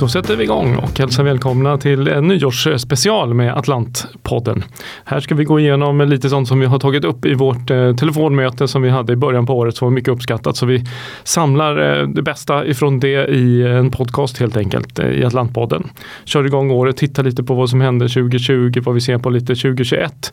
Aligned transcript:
Då 0.00 0.08
sätter 0.08 0.36
vi 0.36 0.44
igång 0.44 0.76
och 0.76 0.98
hälsar 0.98 1.24
välkomna 1.24 1.78
till 1.78 2.08
en 2.08 2.28
nyårsspecial 2.28 3.34
med 3.34 3.58
Atlantpodden. 3.58 4.64
Här 5.04 5.20
ska 5.20 5.34
vi 5.34 5.44
gå 5.44 5.60
igenom 5.60 6.00
lite 6.00 6.28
sånt 6.28 6.48
som 6.48 6.60
vi 6.60 6.66
har 6.66 6.78
tagit 6.78 7.04
upp 7.04 7.26
i 7.26 7.34
vårt 7.34 7.70
eh, 7.70 7.94
telefonmöte 7.96 8.68
som 8.68 8.82
vi 8.82 8.88
hade 8.88 9.12
i 9.12 9.16
början 9.16 9.46
på 9.46 9.58
året 9.58 9.76
som 9.76 9.86
var 9.86 9.92
mycket 9.92 10.08
uppskattat. 10.08 10.56
Så 10.56 10.66
vi 10.66 10.84
samlar 11.24 12.00
eh, 12.00 12.08
det 12.08 12.22
bästa 12.22 12.66
ifrån 12.66 13.00
det 13.00 13.26
i 13.26 13.62
en 13.66 13.90
podcast 13.90 14.38
helt 14.38 14.56
enkelt 14.56 14.98
eh, 14.98 15.06
i 15.06 15.24
Atlantpodden. 15.24 15.88
Kör 16.24 16.46
igång 16.46 16.70
året, 16.70 16.96
tittar 16.96 17.22
lite 17.22 17.42
på 17.42 17.54
vad 17.54 17.70
som 17.70 17.80
hände 17.80 18.08
2020, 18.08 18.80
vad 18.84 18.94
vi 18.94 19.00
ser 19.00 19.18
på 19.18 19.30
lite 19.30 19.54
2021 19.54 20.32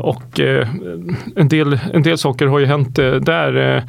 och 0.00 0.40
en, 1.36 1.48
del, 1.48 1.78
en 1.92 2.02
del 2.02 2.18
saker 2.18 2.46
har 2.46 2.58
ju 2.58 2.66
hänt 2.66 2.96
där. 2.96 3.82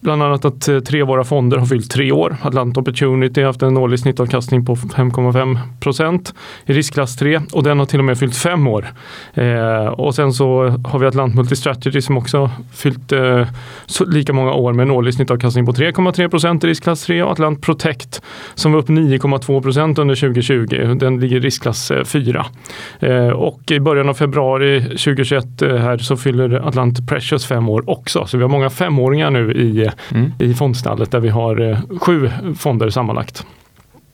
Bland 0.00 0.22
annat 0.22 0.44
att 0.44 0.86
tre 0.86 1.02
av 1.02 1.08
våra 1.08 1.24
fonder 1.24 1.56
har 1.56 1.66
fyllt 1.66 1.90
tre 1.90 2.12
år. 2.12 2.36
Atlant 2.42 2.76
Opportunity 2.76 3.40
har 3.40 3.46
haft 3.46 3.62
en 3.62 3.76
årlig 3.76 3.98
snittavkastning 3.98 4.47
på 4.64 4.74
5,5 4.74 5.58
procent 5.80 6.34
i 6.66 6.72
riskklass 6.72 7.16
3 7.16 7.40
och 7.52 7.62
den 7.62 7.78
har 7.78 7.86
till 7.86 7.98
och 7.98 8.04
med 8.04 8.18
fyllt 8.18 8.36
fem 8.36 8.66
år. 8.66 8.86
Eh, 9.34 9.86
och 9.86 10.14
sen 10.14 10.32
så 10.32 10.74
har 10.84 10.98
vi 10.98 11.06
Atlant 11.06 11.34
Multistrategy 11.34 12.00
som 12.00 12.16
också 12.16 12.50
fyllt 12.72 13.12
eh, 13.12 13.46
lika 14.06 14.32
många 14.32 14.52
år 14.52 14.72
med 14.72 14.82
en 14.82 14.90
årlig 14.90 15.14
snittavkastning 15.14 15.66
på 15.66 15.72
3,3 15.72 16.28
procent 16.28 16.64
i 16.64 16.66
riskklass 16.66 17.04
3 17.04 17.22
och 17.22 17.30
Atlant 17.30 17.62
Protect 17.62 18.22
som 18.54 18.72
var 18.72 18.78
upp 18.78 18.88
9,2 18.88 19.62
procent 19.62 19.98
under 19.98 20.14
2020. 20.14 20.94
Den 21.00 21.20
ligger 21.20 21.36
i 21.36 21.40
riskklass 21.40 21.92
4. 22.04 22.46
Eh, 23.00 23.28
och 23.28 23.70
i 23.70 23.80
början 23.80 24.08
av 24.08 24.14
februari 24.14 24.82
2021 24.82 25.62
eh, 25.62 25.76
här 25.76 25.98
så 25.98 26.16
fyller 26.16 26.68
Atlant 26.68 27.08
Precious 27.08 27.46
fem 27.46 27.68
år 27.68 27.90
också. 27.90 28.26
Så 28.26 28.36
vi 28.36 28.42
har 28.42 28.50
många 28.50 28.70
femåringar 28.70 29.30
nu 29.30 29.52
i, 29.52 29.90
mm. 30.14 30.32
i 30.38 30.54
fondstallet 30.54 31.10
där 31.10 31.20
vi 31.20 31.28
har 31.28 31.70
eh, 31.70 31.78
sju 32.00 32.30
fonder 32.58 32.90
sammanlagt. 32.90 33.46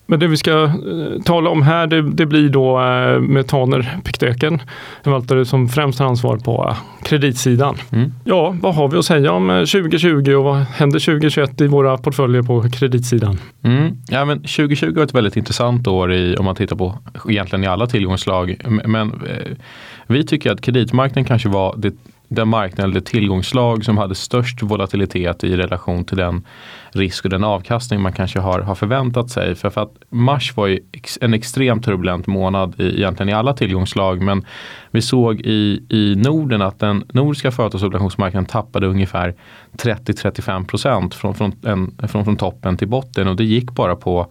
Men 0.06 0.20
det 0.20 0.26
vi 0.26 0.36
ska 0.36 0.64
eh, 0.64 1.22
tala 1.24 1.50
om 1.50 1.62
här 1.62 1.86
det, 1.86 2.02
det 2.02 2.26
blir 2.26 2.48
då 2.48 2.80
eh, 2.80 3.20
med 3.20 3.46
Taner 3.46 3.98
Piktöken, 4.04 4.62
förvaltare 5.04 5.44
som 5.44 5.68
främst 5.68 5.98
har 5.98 6.06
ansvar 6.06 6.36
på 6.36 6.68
eh, 6.68 7.04
kreditsidan. 7.04 7.76
Mm. 7.92 8.12
Ja, 8.24 8.56
vad 8.60 8.74
har 8.74 8.88
vi 8.88 8.98
att 8.98 9.04
säga 9.04 9.32
om 9.32 9.48
2020 9.48 10.34
och 10.34 10.44
vad 10.44 10.56
händer 10.56 10.98
2021 10.98 11.60
i 11.60 11.66
våra 11.66 11.98
portföljer 11.98 12.42
på 12.42 12.70
kreditsidan? 12.70 13.38
Mm. 13.62 13.96
Ja, 14.08 14.24
men 14.24 14.38
2020 14.38 14.94
var 14.96 15.02
ett 15.02 15.14
väldigt 15.14 15.36
intressant 15.36 15.86
år 15.86 16.12
i, 16.12 16.36
om 16.36 16.44
man 16.44 16.56
tittar 16.56 16.76
på 16.76 16.98
egentligen 17.28 17.64
i 17.64 17.66
alla 17.66 17.86
tillgångslag. 17.86 18.56
Men 18.84 19.22
vi 20.06 20.26
tycker 20.26 20.52
att 20.52 20.60
kreditmarknaden 20.60 21.24
kanske 21.24 21.48
var 21.48 21.74
det 21.76 21.94
den 22.28 22.48
marknad 22.48 22.90
eller 22.90 23.00
tillgångslag 23.00 23.84
som 23.84 23.98
hade 23.98 24.14
störst 24.14 24.62
volatilitet 24.62 25.44
i 25.44 25.56
relation 25.56 26.04
till 26.04 26.16
den 26.16 26.46
risk 26.90 27.24
och 27.24 27.30
den 27.30 27.44
avkastning 27.44 28.00
man 28.00 28.12
kanske 28.12 28.38
har, 28.38 28.60
har 28.60 28.74
förväntat 28.74 29.30
sig. 29.30 29.54
För, 29.54 29.70
för 29.70 29.80
att 29.80 29.92
mars 30.08 30.56
var 30.56 30.66
ju 30.66 30.80
en 31.20 31.34
extremt 31.34 31.84
turbulent 31.84 32.26
månad 32.26 32.80
i, 32.80 32.96
egentligen 32.96 33.28
i 33.28 33.32
alla 33.32 33.54
tillgångslag 33.54 34.22
men 34.22 34.46
vi 34.90 35.02
såg 35.02 35.40
i, 35.40 35.82
i 35.88 36.14
Norden 36.16 36.62
att 36.62 36.78
den 36.78 37.04
nordiska 37.12 37.50
företagsobligationsmarknaden 37.50 38.46
tappade 38.46 38.86
ungefär 38.86 39.34
30-35 39.72 40.66
procent 40.66 41.14
från, 41.14 41.34
från, 41.34 41.52
från, 42.08 42.24
från 42.24 42.36
toppen 42.36 42.76
till 42.76 42.88
botten 42.88 43.28
och 43.28 43.36
det 43.36 43.44
gick 43.44 43.70
bara 43.70 43.96
på 43.96 44.26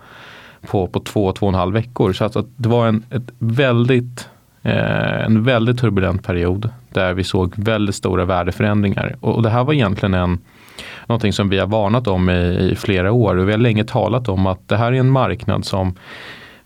på, 0.68 0.88
på 0.88 1.00
två, 1.00 1.32
två 1.32 1.46
och 1.46 1.54
en 1.54 1.60
halv 1.60 1.74
veckor. 1.74 2.14
Så 2.14 2.26
att, 2.26 2.36
att 2.36 2.46
det 2.56 2.70
var 2.70 2.88
en 2.88 3.04
ett 3.10 3.32
väldigt 3.40 4.30
Eh, 4.66 5.26
en 5.26 5.44
väldigt 5.44 5.80
turbulent 5.80 6.24
period 6.24 6.70
där 6.90 7.14
vi 7.14 7.24
såg 7.24 7.54
väldigt 7.56 7.96
stora 7.96 8.26
värdeförändringar. 8.26 9.16
Och, 9.20 9.36
och 9.36 9.44
det 9.44 9.50
här 9.50 9.64
var 9.64 9.74
egentligen 9.74 10.14
en, 10.14 10.40
någonting 11.08 11.34
som 11.34 11.50
vi 11.50 11.60
har 11.60 11.68
varnat 11.68 12.08
om 12.08 12.30
i, 12.30 12.70
i, 12.72 12.76
flera 12.76 13.12
år 13.12 13.36
och 13.36 13.48
vi 13.48 13.52
har 13.52 13.60
länge 13.60 13.84
talat 13.84 14.30
om 14.30 14.48
att 14.48 14.68
det 14.68 14.78
här 14.78 14.92
är 14.92 15.00
en 15.00 15.10
marknad 15.10 15.66
som 15.66 15.96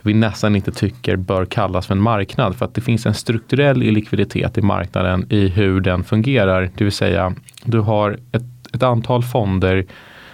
vi 0.02 0.14
nästan 0.14 0.56
inte 0.56 0.72
tycker 0.72 1.16
bör 1.16 1.46
kallas 1.46 1.88
för 1.88 1.96
en 1.96 2.02
marknad 2.02 2.56
för 2.56 2.66
att 2.66 2.74
det 2.74 2.82
finns 2.82 3.06
en 3.06 3.14
strukturell 3.14 3.84
illikviditet 3.84 4.58
i 4.58 4.62
marknaden 4.62 5.26
i 5.30 5.48
hur 5.48 5.82
den 5.82 6.04
fungerar. 6.04 6.70
Det 6.76 6.84
vill 6.84 6.94
säga 6.94 7.34
du 7.64 7.80
har 7.80 8.20
ett, 8.32 8.44
ett 8.74 8.84
antal 8.84 9.24
fonder 9.24 9.86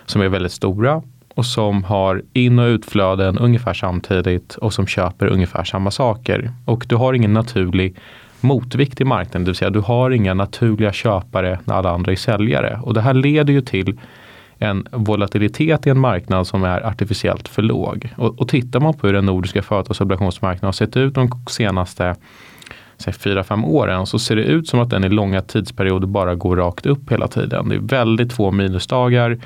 som 0.06 0.22
är 0.22 0.30
väldigt 0.30 0.52
stora 0.52 1.02
och 1.36 1.46
som 1.46 1.84
har 1.84 2.22
in 2.34 2.60
och 2.60 2.68
utflöden 2.68 3.38
ungefär 3.38 3.74
samtidigt 3.74 4.56
och 4.56 4.74
som 4.74 4.88
köper 4.88 5.28
ungefär 5.28 5.64
samma 5.64 5.92
saker. 5.92 6.52
Och 6.66 6.86
du 6.88 6.96
har 6.96 7.14
ingen 7.14 7.34
naturlig 7.34 7.96
motvikt 8.42 9.02
i 9.02 9.04
marknaden, 9.04 9.44
det 9.44 9.50
vill 9.50 9.56
säga 9.56 9.70
du 9.70 9.80
har 9.80 10.12
inga 10.12 10.34
naturliga 10.34 10.94
köpare 10.94 11.60
när 11.66 11.76
alla 11.76 11.90
andra 11.90 12.12
är 12.12 12.16
säljare. 12.16 12.80
Och 12.84 12.94
det 12.94 13.02
här 13.02 13.14
leder 13.14 13.54
ju 13.54 13.62
till 13.62 14.00
en 14.58 14.88
volatilitet 14.92 15.88
i 15.88 15.90
en 15.90 16.00
marknad 16.00 16.48
som 16.48 16.64
är 16.64 16.88
artificiellt 16.88 17.48
för 17.48 17.62
låg. 17.62 18.10
Och, 18.18 18.40
och 18.40 18.48
tittar 18.48 18.80
man 18.80 18.94
på 18.94 19.08
hur 19.08 19.14
den 19.14 19.26
nordiska 19.26 19.62
företagsobligationsmarknaden 19.62 20.68
har 20.68 20.72
sett 20.72 20.98
ut 20.98 21.16
de 21.16 21.30
senaste 21.50 22.16
4-5 22.98 23.66
åren 23.66 24.06
så 24.06 24.20
ser 24.20 24.36
det 24.36 24.44
ut 24.44 24.68
som 24.68 24.80
att 24.80 24.90
den 24.90 25.04
i 25.04 25.10
långa 25.10 25.42
tidsperioder 25.42 26.08
bara 26.08 26.36
går 26.36 26.56
rakt 26.56 26.86
upp 26.86 27.12
hela 27.12 27.28
tiden. 27.28 27.70
Det 27.70 27.76
är 27.76 27.80
väldigt 27.80 28.34
få 28.34 28.52
minusdagar 28.52 29.40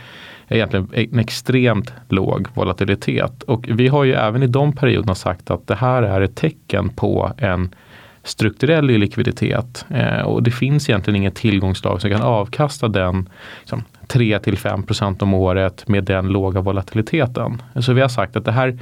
egentligen 0.50 0.90
en 0.94 1.20
extremt 1.20 1.94
låg 2.10 2.48
volatilitet. 2.54 3.44
Och 3.44 3.66
vi 3.70 3.88
har 3.88 4.04
ju 4.04 4.14
även 4.14 4.44
i 4.44 4.48
de 4.48 4.74
perioderna 4.74 5.16
sagt 5.16 5.52
att 5.52 5.68
det 5.68 5.76
här 5.76 6.04
är 6.04 6.22
ett 6.22 6.36
tecken 6.36 6.90
på 6.90 7.32
en 7.38 7.76
strukturell 8.24 8.86
likviditet. 8.86 9.86
Eh, 9.90 10.22
och 10.22 10.44
det 10.44 10.52
finns 10.52 10.90
egentligen 10.90 11.16
inget 11.16 11.36
tillgångslag 11.36 12.02
som 12.02 12.12
kan 12.12 12.22
avkasta 12.22 12.88
den 12.88 13.30
liksom, 13.60 13.84
3 14.08 14.38
5% 14.38 15.24
om 15.24 15.34
året 15.34 15.88
med 15.88 16.04
den 16.04 16.28
låga 16.28 16.62
volatiliteten. 16.62 17.62
Så 17.76 17.94
vi 17.94 18.02
har 18.02 18.10
sagt 18.10 18.36
att 18.36 18.46
det 18.46 18.52
här 18.52 18.80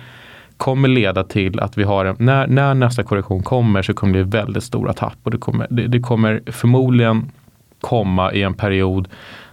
kommer 0.57 0.87
leda 0.87 1.23
till 1.23 1.59
att 1.59 1.77
vi 1.77 1.83
har 1.83 2.05
en, 2.05 2.15
när, 2.19 2.47
när 2.47 2.73
nästa 2.73 3.03
korrektion 3.03 3.43
kommer 3.43 3.81
så 3.81 3.93
kommer 3.93 4.17
det 4.17 4.25
bli 4.25 4.39
väldigt 4.39 4.63
stora 4.63 4.93
tapp 4.93 5.17
och 5.23 5.31
det 5.31 5.37
kommer, 5.37 5.67
det, 5.69 5.87
det 5.87 5.99
kommer 5.99 6.41
förmodligen 6.47 7.31
komma 7.81 8.33
i 8.33 8.41
en 8.41 8.53
period 8.53 9.07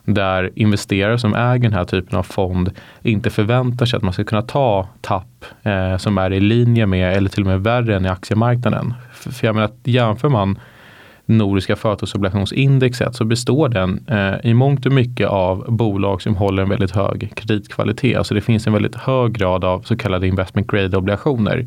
där 0.04 0.50
investerare 0.54 1.18
som 1.18 1.34
äger 1.34 1.68
den 1.68 1.72
här 1.72 1.84
typen 1.84 2.18
av 2.18 2.22
fond 2.22 2.70
inte 3.02 3.30
förväntar 3.30 3.86
sig 3.86 3.96
att 3.96 4.02
man 4.02 4.12
ska 4.12 4.24
kunna 4.24 4.42
ta 4.42 4.88
tapp 5.00 5.44
eh, 5.62 5.96
som 5.96 6.18
är 6.18 6.32
i 6.32 6.40
linje 6.40 6.86
med 6.86 7.16
eller 7.16 7.28
till 7.28 7.42
och 7.42 7.46
med 7.46 7.62
värre 7.62 7.96
än 7.96 8.06
i 8.06 8.08
aktiemarknaden. 8.08 8.94
För, 9.12 9.30
för 9.30 9.46
jag 9.46 9.54
menar, 9.54 9.70
jämför 9.84 10.28
man 10.28 10.58
Nordiska 11.26 11.76
företagsobligationsindexet 11.76 13.14
så 13.14 13.24
består 13.24 13.68
den 13.68 14.06
eh, 14.08 14.50
i 14.50 14.54
mångt 14.54 14.86
och 14.86 14.92
mycket 14.92 15.28
av 15.28 15.64
bolag 15.68 16.22
som 16.22 16.36
håller 16.36 16.62
en 16.62 16.68
väldigt 16.68 16.90
hög 16.90 17.32
kreditkvalitet. 17.34 18.18
Alltså 18.18 18.34
det 18.34 18.40
finns 18.40 18.66
en 18.66 18.72
väldigt 18.72 18.94
hög 18.94 19.32
grad 19.32 19.64
av 19.64 19.80
så 19.80 19.96
kallade 19.96 20.26
investment 20.26 20.66
grade 20.66 20.96
obligationer. 20.96 21.66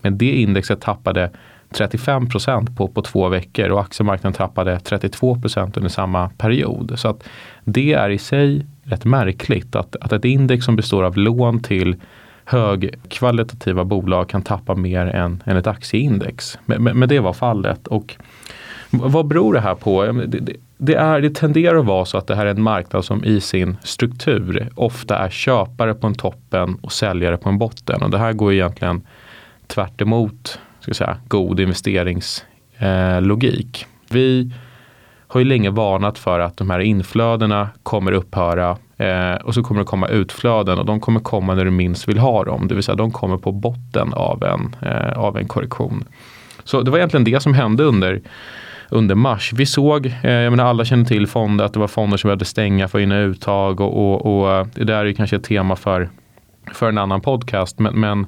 Men 0.00 0.18
det 0.18 0.32
indexet 0.32 0.80
tappade 0.80 1.30
35 1.70 2.28
procent 2.28 2.76
på, 2.76 2.88
på 2.88 3.02
två 3.02 3.28
veckor 3.28 3.68
och 3.68 3.80
aktiemarknaden 3.80 4.32
tappade 4.32 4.80
32 4.80 5.40
procent 5.40 5.76
under 5.76 5.90
samma 5.90 6.28
period. 6.28 6.92
Så 6.96 7.08
att 7.08 7.28
det 7.64 7.92
är 7.92 8.10
i 8.10 8.18
sig 8.18 8.66
rätt 8.82 9.04
märkligt 9.04 9.76
att, 9.76 9.96
att 9.96 10.12
ett 10.12 10.24
index 10.24 10.64
som 10.64 10.76
består 10.76 11.02
av 11.02 11.16
lån 11.16 11.60
till 11.60 11.96
högkvalitativa 12.44 13.84
bolag 13.84 14.28
kan 14.28 14.42
tappa 14.42 14.74
mer 14.74 15.06
än, 15.06 15.42
än 15.46 15.56
ett 15.56 15.66
aktieindex. 15.66 16.58
Men, 16.66 16.82
men, 16.82 16.98
men 16.98 17.08
det 17.08 17.20
var 17.20 17.32
fallet. 17.32 17.86
Och 17.86 18.16
vad 18.90 19.26
beror 19.26 19.54
det 19.54 19.60
här 19.60 19.74
på? 19.74 20.04
Det, 20.04 20.26
det, 20.26 20.52
det, 20.78 20.94
är, 20.94 21.20
det 21.20 21.34
tenderar 21.34 21.76
att 21.76 21.86
vara 21.86 22.04
så 22.04 22.18
att 22.18 22.26
det 22.26 22.34
här 22.34 22.46
är 22.46 22.50
en 22.50 22.62
marknad 22.62 23.04
som 23.04 23.24
i 23.24 23.40
sin 23.40 23.76
struktur 23.82 24.68
ofta 24.74 25.18
är 25.18 25.30
köpare 25.30 25.94
på 25.94 26.06
en 26.06 26.14
toppen 26.14 26.78
och 26.80 26.92
säljare 26.92 27.36
på 27.36 27.48
en 27.48 27.58
botten. 27.58 28.02
Och 28.02 28.10
det 28.10 28.18
här 28.18 28.32
går 28.32 28.52
egentligen 28.52 29.02
tvärt 29.66 30.00
emot 30.00 30.58
ska 30.86 30.94
säga, 31.04 31.16
god 31.28 31.60
investeringslogik. 31.60 33.82
Eh, 33.82 33.86
Vi 34.10 34.50
har 35.28 35.40
ju 35.40 35.44
länge 35.44 35.70
varnat 35.70 36.18
för 36.18 36.40
att 36.40 36.56
de 36.56 36.70
här 36.70 36.80
inflödena 36.80 37.68
kommer 37.82 38.12
upphöra 38.12 38.76
eh, 38.96 39.34
och 39.34 39.54
så 39.54 39.62
kommer 39.62 39.80
det 39.80 39.84
komma 39.84 40.08
utflöden 40.08 40.78
och 40.78 40.86
de 40.86 41.00
kommer 41.00 41.20
komma 41.20 41.54
när 41.54 41.64
du 41.64 41.70
minst 41.70 42.08
vill 42.08 42.18
ha 42.18 42.44
dem. 42.44 42.68
Det 42.68 42.74
vill 42.74 42.84
säga 42.84 42.96
de 42.96 43.10
kommer 43.10 43.36
på 43.36 43.52
botten 43.52 44.12
av 44.12 44.44
en, 44.44 44.76
eh, 44.90 45.18
av 45.18 45.36
en 45.36 45.48
korrektion. 45.48 46.04
Så 46.64 46.82
det 46.82 46.90
var 46.90 46.98
egentligen 46.98 47.24
det 47.24 47.42
som 47.42 47.54
hände 47.54 47.84
under 47.84 48.20
under 48.88 49.14
mars. 49.14 49.52
Vi 49.52 49.66
såg, 49.66 50.06
eh, 50.06 50.32
jag 50.32 50.50
menar 50.50 50.64
alla 50.64 50.84
känner 50.84 51.04
till 51.04 51.26
fonder, 51.26 51.64
att 51.64 51.72
det 51.72 51.78
var 51.78 51.88
fonder 51.88 52.16
som 52.16 52.28
behövde 52.28 52.44
stänga 52.44 52.88
för 52.88 52.98
in 52.98 53.12
uttag 53.12 53.80
och, 53.80 53.96
och, 53.96 54.26
och 54.26 54.66
det 54.74 54.84
där 54.84 55.04
är 55.04 55.12
kanske 55.12 55.36
ett 55.36 55.44
tema 55.44 55.76
för, 55.76 56.08
för 56.72 56.88
en 56.88 56.98
annan 56.98 57.20
podcast. 57.20 57.78
Men, 57.78 58.00
men 58.00 58.26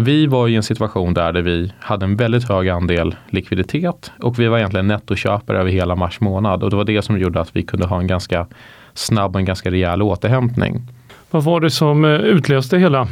vi 0.00 0.26
var 0.26 0.48
i 0.48 0.56
en 0.56 0.62
situation 0.62 1.14
där, 1.14 1.32
där 1.32 1.42
vi 1.42 1.72
hade 1.80 2.04
en 2.04 2.16
väldigt 2.16 2.48
hög 2.48 2.68
andel 2.68 3.16
likviditet 3.30 4.12
och 4.22 4.38
vi 4.38 4.46
var 4.46 4.58
egentligen 4.58 4.86
nettoköpare 4.86 5.58
över 5.58 5.70
hela 5.70 5.96
mars 5.96 6.20
månad 6.20 6.62
och 6.62 6.70
det 6.70 6.76
var 6.76 6.84
det 6.84 7.02
som 7.02 7.18
gjorde 7.18 7.40
att 7.40 7.56
vi 7.56 7.62
kunde 7.62 7.86
ha 7.86 8.00
en 8.00 8.06
ganska 8.06 8.46
snabb 8.94 9.34
och 9.34 9.40
en 9.40 9.44
ganska 9.44 9.70
rejäl 9.70 10.02
återhämtning. 10.02 10.82
Vad 11.30 11.44
var 11.44 11.60
det 11.60 11.70
som 11.70 12.04
eh, 12.04 12.10
utlöste 12.10 12.78
hela 12.78 13.08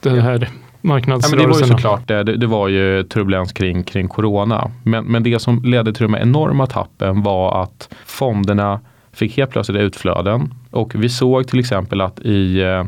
den 0.00 0.20
här 0.20 0.48
marknadsrörelsen? 0.80 1.38
Ja, 1.40 1.46
det 1.46 1.52
var 1.52 1.60
ju 1.60 1.66
såklart 1.66 2.08
det, 2.08 2.22
det, 2.22 2.46
var 2.46 2.68
ju 2.68 3.02
turbulens 3.02 3.52
kring, 3.52 3.82
kring 3.82 4.08
corona. 4.08 4.70
Men, 4.82 5.04
men 5.04 5.22
det 5.22 5.38
som 5.38 5.62
ledde 5.64 5.92
till 5.92 6.02
de 6.02 6.14
enorma 6.14 6.66
tappen 6.66 7.22
var 7.22 7.62
att 7.62 7.94
fonderna 8.06 8.80
fick 9.12 9.36
helt 9.36 9.50
plötsligt 9.50 9.80
utflöden 9.80 10.54
och 10.70 10.94
vi 10.94 11.08
såg 11.08 11.48
till 11.48 11.60
exempel 11.60 12.00
att 12.00 12.20
i, 12.20 12.60
eh, 12.60 12.84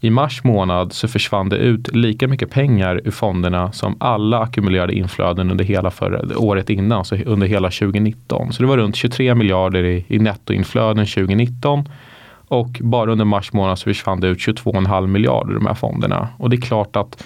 i 0.00 0.10
mars 0.10 0.44
månad 0.44 0.92
så 0.92 1.08
försvann 1.08 1.48
det 1.48 1.56
ut 1.56 1.96
lika 1.96 2.28
mycket 2.28 2.50
pengar 2.50 3.00
ur 3.04 3.10
fonderna 3.10 3.72
som 3.72 3.96
alla 4.00 4.40
ackumulerade 4.40 4.92
inflöden 4.92 5.50
under 5.50 5.64
hela 5.64 5.90
förra, 5.90 6.38
året 6.38 6.70
innan, 6.70 7.04
så 7.04 7.16
under 7.16 7.46
hela 7.46 7.70
2019. 7.70 8.52
Så 8.52 8.62
det 8.62 8.68
var 8.68 8.76
runt 8.76 8.96
23 8.96 9.34
miljarder 9.34 9.84
i, 9.84 10.04
i 10.08 10.18
nettoinflöden 10.18 11.06
2019 11.06 11.88
och 12.48 12.80
bara 12.82 13.12
under 13.12 13.24
mars 13.24 13.52
månad 13.52 13.78
så 13.78 13.84
försvann 13.84 14.20
det 14.20 14.28
ut 14.28 14.38
22,5 14.38 15.06
miljarder 15.06 15.50
i 15.50 15.54
de 15.54 15.66
här 15.66 15.74
fonderna. 15.74 16.28
Och 16.38 16.50
det 16.50 16.56
är 16.56 16.60
klart 16.60 16.96
att 16.96 17.24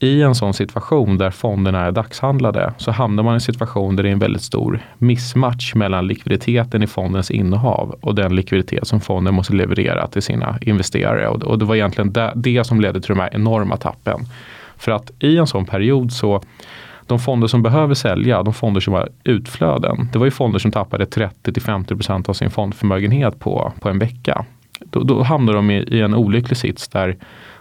i 0.00 0.22
en 0.22 0.34
sån 0.34 0.54
situation 0.54 1.18
där 1.18 1.30
fonderna 1.30 1.84
är 1.84 1.92
dagshandlade 1.92 2.72
så 2.78 2.90
hamnar 2.90 3.22
man 3.22 3.32
i 3.32 3.34
en 3.34 3.40
situation 3.40 3.96
där 3.96 4.02
det 4.02 4.08
är 4.08 4.12
en 4.12 4.18
väldigt 4.18 4.42
stor 4.42 4.80
missmatch 4.98 5.74
mellan 5.74 6.06
likviditeten 6.06 6.82
i 6.82 6.86
fondens 6.86 7.30
innehav 7.30 7.96
och 8.00 8.14
den 8.14 8.36
likviditet 8.36 8.86
som 8.86 9.00
fonden 9.00 9.34
måste 9.34 9.54
leverera 9.54 10.06
till 10.06 10.22
sina 10.22 10.58
investerare. 10.60 11.28
Och, 11.28 11.58
det 11.58 11.64
var 11.64 11.74
egentligen 11.74 12.12
det, 12.12 12.32
det 12.36 12.64
som 12.64 12.80
ledde 12.80 13.00
till 13.00 13.08
de 13.14 13.20
här 13.20 13.30
enorma 13.32 13.76
tappen. 13.76 14.20
För 14.76 14.92
att 14.92 15.10
i 15.18 15.38
en 15.38 15.46
sån 15.46 15.66
period 15.66 16.12
så 16.12 16.42
de 17.06 17.18
fonder 17.18 17.46
som 17.46 17.62
behöver 17.62 17.94
sälja, 17.94 18.42
de 18.42 18.54
fonder 18.54 18.80
som 18.80 18.94
har 18.94 19.08
utflöden, 19.24 20.08
det 20.12 20.18
var 20.18 20.26
ju 20.26 20.30
fonder 20.30 20.58
som 20.58 20.70
tappade 20.70 21.04
30-50% 21.04 22.28
av 22.28 22.32
sin 22.32 22.50
fondförmögenhet 22.50 23.38
på, 23.38 23.72
på 23.80 23.88
en 23.88 23.98
vecka. 23.98 24.44
Då, 24.80 25.02
då 25.02 25.22
hamnar 25.22 25.52
de 25.52 25.70
i, 25.70 25.74
i 25.74 26.00
en 26.00 26.14
olycklig 26.14 26.56
sits 26.56 26.88
där 26.88 27.16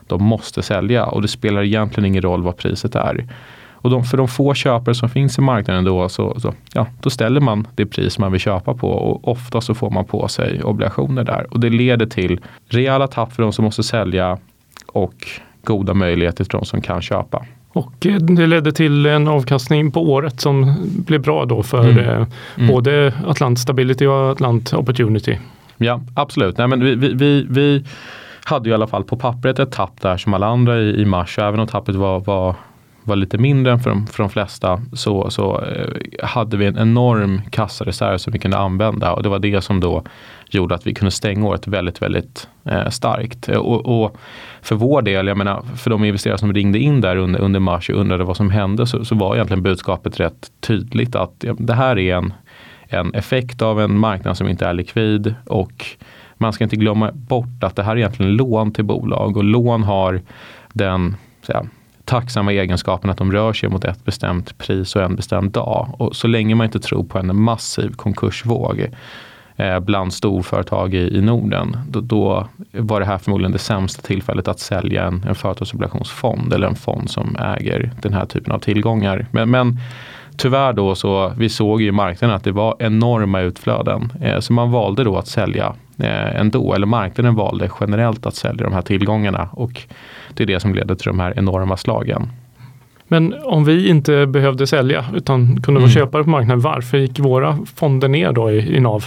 de 0.09 0.23
måste 0.23 0.63
sälja 0.63 1.05
och 1.05 1.21
det 1.21 1.27
spelar 1.27 1.63
egentligen 1.63 2.05
ingen 2.05 2.21
roll 2.21 2.43
vad 2.43 2.57
priset 2.57 2.95
är. 2.95 3.27
Och 3.71 3.89
de, 3.89 4.03
för 4.03 4.17
de 4.17 4.27
få 4.27 4.53
köpare 4.53 4.95
som 4.95 5.09
finns 5.09 5.37
i 5.37 5.41
marknaden 5.41 5.83
då, 5.83 6.09
så, 6.09 6.39
så, 6.39 6.53
ja, 6.73 6.87
då 7.01 7.09
ställer 7.09 7.41
man 7.41 7.67
det 7.75 7.85
pris 7.85 8.19
man 8.19 8.31
vill 8.31 8.41
köpa 8.41 8.73
på 8.73 8.89
och 8.89 9.27
ofta 9.27 9.61
så 9.61 9.73
får 9.73 9.89
man 9.89 10.05
på 10.05 10.27
sig 10.27 10.63
obligationer 10.63 11.23
där. 11.23 11.47
Och 11.53 11.59
det 11.59 11.69
leder 11.69 12.05
till 12.05 12.39
rejäla 12.67 13.07
tapp 13.07 13.33
för 13.33 13.43
de 13.43 13.53
som 13.53 13.65
måste 13.65 13.83
sälja 13.83 14.37
och 14.85 15.13
goda 15.63 15.93
möjligheter 15.93 16.43
till 16.43 16.59
de 16.59 16.65
som 16.65 16.81
kan 16.81 17.01
köpa. 17.01 17.45
Och 17.69 18.05
eh, 18.05 18.15
det 18.15 18.47
ledde 18.47 18.71
till 18.71 19.05
en 19.05 19.27
avkastning 19.27 19.91
på 19.91 20.11
året 20.11 20.41
som 20.41 20.75
blev 20.81 21.21
bra 21.21 21.45
då 21.45 21.63
för 21.63 21.89
mm. 21.89 21.99
Eh, 21.99 22.27
mm. 22.57 22.67
både 22.67 23.13
Atlant 23.25 23.59
Stability 23.59 24.05
och 24.05 24.31
Atlant 24.31 24.73
Opportunity. 24.73 25.37
Ja, 25.77 26.01
absolut. 26.15 26.57
Nej, 26.57 26.67
men 26.67 26.83
vi, 26.83 26.95
vi, 26.95 27.13
vi, 27.13 27.45
vi 27.49 27.83
hade 28.47 28.69
ju 28.69 28.71
i 28.71 28.73
alla 28.75 28.87
fall 28.87 29.03
på 29.03 29.17
pappret 29.17 29.59
ett 29.59 29.71
tapp 29.71 30.01
där 30.01 30.17
som 30.17 30.33
alla 30.33 30.47
andra 30.47 30.79
i, 30.79 31.01
i 31.01 31.05
mars. 31.05 31.39
Även 31.39 31.59
om 31.59 31.67
tappet 31.67 31.95
var, 31.95 32.19
var, 32.19 32.55
var 33.03 33.15
lite 33.15 33.37
mindre 33.37 33.73
än 33.73 33.79
för 33.79 33.89
de, 33.89 34.07
för 34.07 34.23
de 34.23 34.29
flesta 34.29 34.81
så, 34.93 35.29
så 35.29 35.61
eh, 35.61 36.27
hade 36.27 36.57
vi 36.57 36.65
en 36.65 36.77
enorm 36.77 37.41
kassareserv 37.49 38.17
som 38.17 38.33
vi 38.33 38.39
kunde 38.39 38.57
använda 38.57 39.13
och 39.13 39.23
det 39.23 39.29
var 39.29 39.39
det 39.39 39.61
som 39.61 39.79
då 39.79 40.03
gjorde 40.49 40.75
att 40.75 40.87
vi 40.87 40.93
kunde 40.93 41.11
stänga 41.11 41.47
året 41.47 41.67
väldigt, 41.67 42.01
väldigt 42.01 42.47
eh, 42.65 42.89
starkt. 42.89 43.49
Och, 43.49 44.03
och, 44.03 44.17
för 44.61 44.75
vår 44.75 45.01
del, 45.01 45.27
jag 45.27 45.37
menar 45.37 45.61
för 45.75 45.89
de 45.89 46.03
investerare 46.03 46.37
som 46.37 46.53
ringde 46.53 46.79
in 46.79 47.01
där 47.01 47.15
under, 47.15 47.39
under 47.39 47.59
mars 47.59 47.89
och 47.89 47.99
undrade 47.99 48.23
vad 48.23 48.37
som 48.37 48.49
hände 48.49 48.87
så, 48.87 49.05
så 49.05 49.15
var 49.15 49.35
egentligen 49.35 49.63
budskapet 49.63 50.19
rätt 50.19 50.51
tydligt 50.59 51.15
att 51.15 51.35
ja, 51.39 51.55
det 51.59 51.73
här 51.73 51.97
är 51.97 52.15
en, 52.15 52.33
en 52.87 53.13
effekt 53.13 53.61
av 53.61 53.81
en 53.81 53.97
marknad 53.97 54.37
som 54.37 54.47
inte 54.47 54.65
är 54.65 54.73
likvid 54.73 55.35
och 55.45 55.85
man 56.37 56.53
ska 56.53 56.63
inte 56.63 56.75
glömma 56.75 57.11
bort 57.11 57.63
att 57.63 57.75
det 57.75 57.83
här 57.83 57.91
är 57.91 57.97
egentligen 57.97 58.35
lån 58.35 58.71
till 58.71 58.85
bolag 58.85 59.37
och 59.37 59.43
lån 59.43 59.83
har 59.83 60.21
den 60.73 61.15
säga, 61.41 61.65
tacksamma 62.05 62.53
egenskapen 62.53 63.09
att 63.09 63.17
de 63.17 63.31
rör 63.31 63.53
sig 63.53 63.69
mot 63.69 63.85
ett 63.85 64.05
bestämt 64.05 64.57
pris 64.57 64.95
och 64.95 65.01
en 65.01 65.15
bestämd 65.15 65.51
dag. 65.51 65.95
Och 65.97 66.15
så 66.15 66.27
länge 66.27 66.55
man 66.55 66.65
inte 66.65 66.79
tror 66.79 67.03
på 67.03 67.19
en 67.19 67.41
massiv 67.41 67.89
konkursvåg 67.89 68.87
eh, 69.55 69.79
bland 69.79 70.13
storföretag 70.13 70.93
i, 70.93 71.17
i 71.17 71.21
Norden, 71.21 71.77
då, 71.89 72.01
då, 72.01 72.47
var 72.71 72.99
det 72.99 73.05
här 73.05 73.17
förmodligen 73.17 73.51
det 73.51 73.59
sämsta 73.59 74.01
tillfället 74.01 74.47
att 74.47 74.59
sälja 74.59 75.05
en, 75.05 75.23
en 75.27 75.35
företagsobligationsfond 75.35 76.53
eller 76.53 76.67
en 76.67 76.75
fond 76.75 77.09
som 77.09 77.35
äger 77.35 77.91
den 78.01 78.13
här 78.13 78.25
typen 78.25 78.51
av 78.51 78.59
tillgångar. 78.59 79.25
Men, 79.31 79.49
men 79.49 79.79
tyvärr 80.37 80.73
då 80.73 80.95
så 80.95 81.33
vi 81.37 81.49
såg 81.49 81.81
ju 81.81 81.87
i 81.87 81.91
marknaden 81.91 82.35
att 82.35 82.43
det 82.43 82.51
var 82.51 82.75
enorma 82.79 83.41
utflöden. 83.41 84.13
Eh, 84.21 84.39
så 84.39 84.53
man 84.53 84.71
valde 84.71 85.03
då 85.03 85.17
att 85.17 85.27
sälja 85.27 85.75
ändå, 86.05 86.73
eller 86.73 86.87
marknaden 86.87 87.35
valde 87.35 87.69
generellt 87.79 88.25
att 88.25 88.35
sälja 88.35 88.63
de 88.63 88.73
här 88.73 88.81
tillgångarna 88.81 89.49
och 89.51 89.81
det 90.33 90.43
är 90.43 90.47
det 90.47 90.59
som 90.59 90.75
leder 90.75 90.95
till 90.95 91.07
de 91.07 91.19
här 91.19 91.33
enorma 91.37 91.77
slagen. 91.77 92.29
Men 93.07 93.35
om 93.43 93.65
vi 93.65 93.89
inte 93.89 94.25
behövde 94.25 94.67
sälja 94.67 95.05
utan 95.15 95.61
kunde 95.61 95.79
vara 95.79 95.89
mm. 95.89 95.89
köpare 95.89 96.23
på 96.23 96.29
marknaden, 96.29 96.61
varför 96.61 96.97
gick 96.97 97.19
våra 97.19 97.57
fonder 97.75 98.07
ner 98.07 98.31
då 98.31 98.51
i, 98.51 98.75
i 98.75 98.79
NAV? 98.79 99.05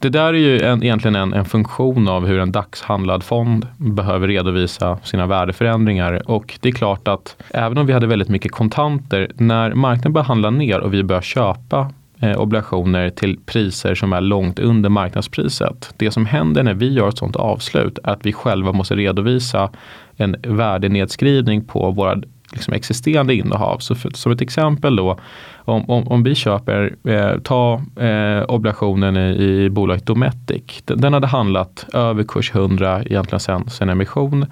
Det 0.00 0.08
där 0.08 0.26
är 0.26 0.32
ju 0.32 0.60
en, 0.60 0.82
egentligen 0.82 1.16
en, 1.16 1.32
en, 1.32 1.44
funktion 1.44 2.08
av 2.08 2.26
hur 2.26 2.38
en 2.38 2.52
dagshandlad 2.52 3.24
fond 3.24 3.66
behöver 3.76 4.28
redovisa 4.28 4.98
sina 5.02 5.26
värdeförändringar. 5.26 6.30
Och 6.30 6.58
det 6.60 6.68
är 6.68 6.72
klart 6.72 7.08
att 7.08 7.36
även 7.50 7.78
om 7.78 7.86
vi 7.86 7.92
hade 7.92 8.06
väldigt 8.06 8.28
mycket 8.28 8.52
kontanter, 8.52 9.30
när 9.34 9.74
marknaden 9.74 10.12
börjar 10.12 10.24
handla 10.24 10.50
ner 10.50 10.80
och 10.80 10.94
vi 10.94 11.02
börjar 11.02 11.22
köpa 11.22 11.92
eh, 12.20 12.40
obligationer 12.40 13.10
till 13.10 13.38
priser 13.46 13.94
som 13.94 14.12
är 14.12 14.20
långt 14.20 14.58
under 14.58 14.88
marknadspriset. 14.88 15.94
Det 15.96 16.10
som 16.10 16.26
händer 16.26 16.62
när 16.62 16.74
vi 16.74 16.92
gör 16.92 17.08
ett 17.08 17.18
sådant 17.18 17.36
avslut 17.36 17.98
är 18.04 18.10
att 18.10 18.26
vi 18.26 18.32
själva 18.32 18.72
måste 18.72 18.96
redovisa 18.96 19.70
en 20.16 20.36
värdenedskrivning 20.42 21.64
på 21.64 21.90
våra 21.90 22.22
liksom 22.52 22.74
existerande 22.74 23.34
innehav. 23.34 23.78
Så 23.78 23.94
för, 23.94 24.10
som 24.10 24.32
ett 24.32 24.40
exempel 24.40 24.96
då, 24.96 25.18
om, 25.56 25.90
om, 25.90 26.08
om 26.08 26.22
vi 26.22 26.34
köper, 26.34 26.96
eh, 27.04 27.38
ta 27.38 27.82
eh, 27.96 28.42
obligationen 28.48 29.16
i, 29.16 29.64
i 29.64 29.70
bolaget 29.70 30.06
Dometic. 30.06 30.82
Den, 30.84 31.00
den, 31.00 31.12
hade 31.12 31.26
handlat 31.26 31.86
över 31.92 32.22
kurs 32.22 32.54
100 32.54 33.02
egentligen 33.02 33.40
sen, 33.40 33.70
sen 33.70 33.88
emission. 33.88 34.46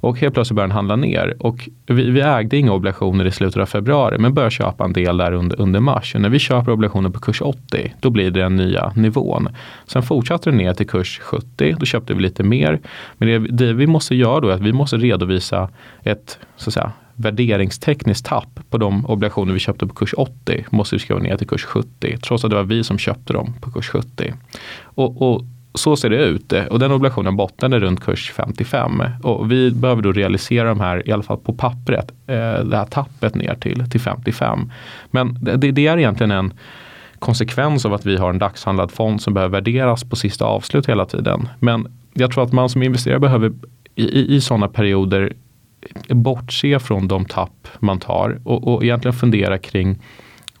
Och 0.00 0.18
helt 0.18 0.34
plötsligt 0.34 0.56
började 0.56 0.70
den 0.70 0.76
handla 0.76 0.96
ner. 0.96 1.36
Och 1.40 1.68
vi, 1.86 2.10
vi, 2.10 2.20
ägde 2.20 2.56
inga 2.56 2.72
obligationer 2.72 3.24
i 3.24 3.30
slutet 3.30 3.62
av 3.62 3.66
februari 3.66 4.18
men 4.18 4.34
började 4.34 4.50
köpa 4.50 4.84
en 4.84 4.92
del 4.92 5.16
där 5.16 5.32
under, 5.32 5.60
under 5.60 5.80
mars. 5.80 6.14
Och 6.14 6.20
när 6.20 6.28
vi 6.28 6.38
köper 6.38 6.72
obligationer 6.72 7.10
på 7.10 7.20
kurs 7.20 7.42
80 7.42 7.94
då 8.00 8.10
blir 8.10 8.30
det 8.30 8.40
den 8.40 8.56
nya 8.56 8.92
nivån. 8.96 9.48
Sen 9.86 10.02
fortsatte 10.02 10.50
det 10.50 10.56
ner 10.56 10.74
till 10.74 10.86
kurs 10.86 11.20
70. 11.22 11.76
Då 11.78 11.86
köpte 11.86 12.14
vi 12.14 12.22
lite 12.22 12.42
mer. 12.42 12.80
Men 13.18 13.28
det, 13.28 13.38
det 13.38 13.72
vi 13.72 13.86
måste 13.86 14.14
göra 14.14 14.40
då 14.40 14.48
är 14.48 14.52
att 14.52 14.60
vi 14.60 14.72
måste 14.72 14.96
redovisa 14.96 15.68
ett 16.02 16.38
så 16.56 16.70
att 16.70 16.74
säga, 16.74 16.92
värderingstekniskt 17.14 18.26
tapp 18.26 18.60
på 18.70 18.78
de 18.78 19.06
obligationer 19.06 19.52
vi 19.52 19.58
köpte 19.58 19.86
på 19.86 19.94
kurs 19.94 20.14
80 20.16 20.64
måste 20.70 20.94
vi 20.94 20.98
skriva 20.98 21.20
ner 21.20 21.36
till 21.36 21.46
kurs 21.46 21.64
70 21.64 22.18
trots 22.18 22.44
att 22.44 22.50
det 22.50 22.56
var 22.56 22.64
vi 22.64 22.84
som 22.84 22.98
köpte 22.98 23.32
dem 23.32 23.54
på 23.60 23.70
kurs 23.70 23.88
70. 23.88 24.34
Och, 24.82 25.22
och 25.22 25.44
så 25.78 25.96
ser 25.96 26.10
det 26.10 26.24
ut 26.24 26.52
och 26.52 26.78
den 26.78 26.92
obligationen 26.92 27.36
bottnade 27.36 27.78
runt 27.78 28.00
kurs 28.00 28.32
55 28.36 29.02
och 29.22 29.52
vi 29.52 29.70
behöver 29.70 30.02
då 30.02 30.12
realisera 30.12 30.68
de 30.68 30.80
här, 30.80 31.08
i 31.08 31.12
alla 31.12 31.22
fall 31.22 31.38
på 31.38 31.52
pappret, 31.52 32.10
eh, 32.26 32.64
det 32.64 32.76
här 32.76 32.84
tappet 32.84 33.34
ner 33.34 33.54
till, 33.54 33.90
till 33.90 34.00
55. 34.00 34.72
Men 35.10 35.38
det, 35.40 35.56
det 35.56 35.86
är 35.86 35.98
egentligen 35.98 36.30
en 36.30 36.52
konsekvens 37.18 37.86
av 37.86 37.94
att 37.94 38.06
vi 38.06 38.16
har 38.16 38.30
en 38.30 38.38
dagshandlad 38.38 38.90
fond 38.92 39.22
som 39.22 39.34
behöver 39.34 39.52
värderas 39.52 40.04
på 40.04 40.16
sista 40.16 40.44
avslut 40.44 40.88
hela 40.88 41.06
tiden. 41.06 41.48
Men 41.60 41.86
jag 42.14 42.32
tror 42.32 42.44
att 42.44 42.52
man 42.52 42.68
som 42.68 42.82
investerare 42.82 43.20
behöver 43.20 43.52
i, 43.94 44.04
i, 44.04 44.34
i 44.36 44.40
sådana 44.40 44.68
perioder 44.68 45.32
bortse 46.08 46.78
från 46.78 47.08
de 47.08 47.24
tapp 47.24 47.68
man 47.78 47.98
tar 47.98 48.40
och, 48.44 48.68
och 48.68 48.84
egentligen 48.84 49.16
fundera 49.16 49.58
kring 49.58 49.98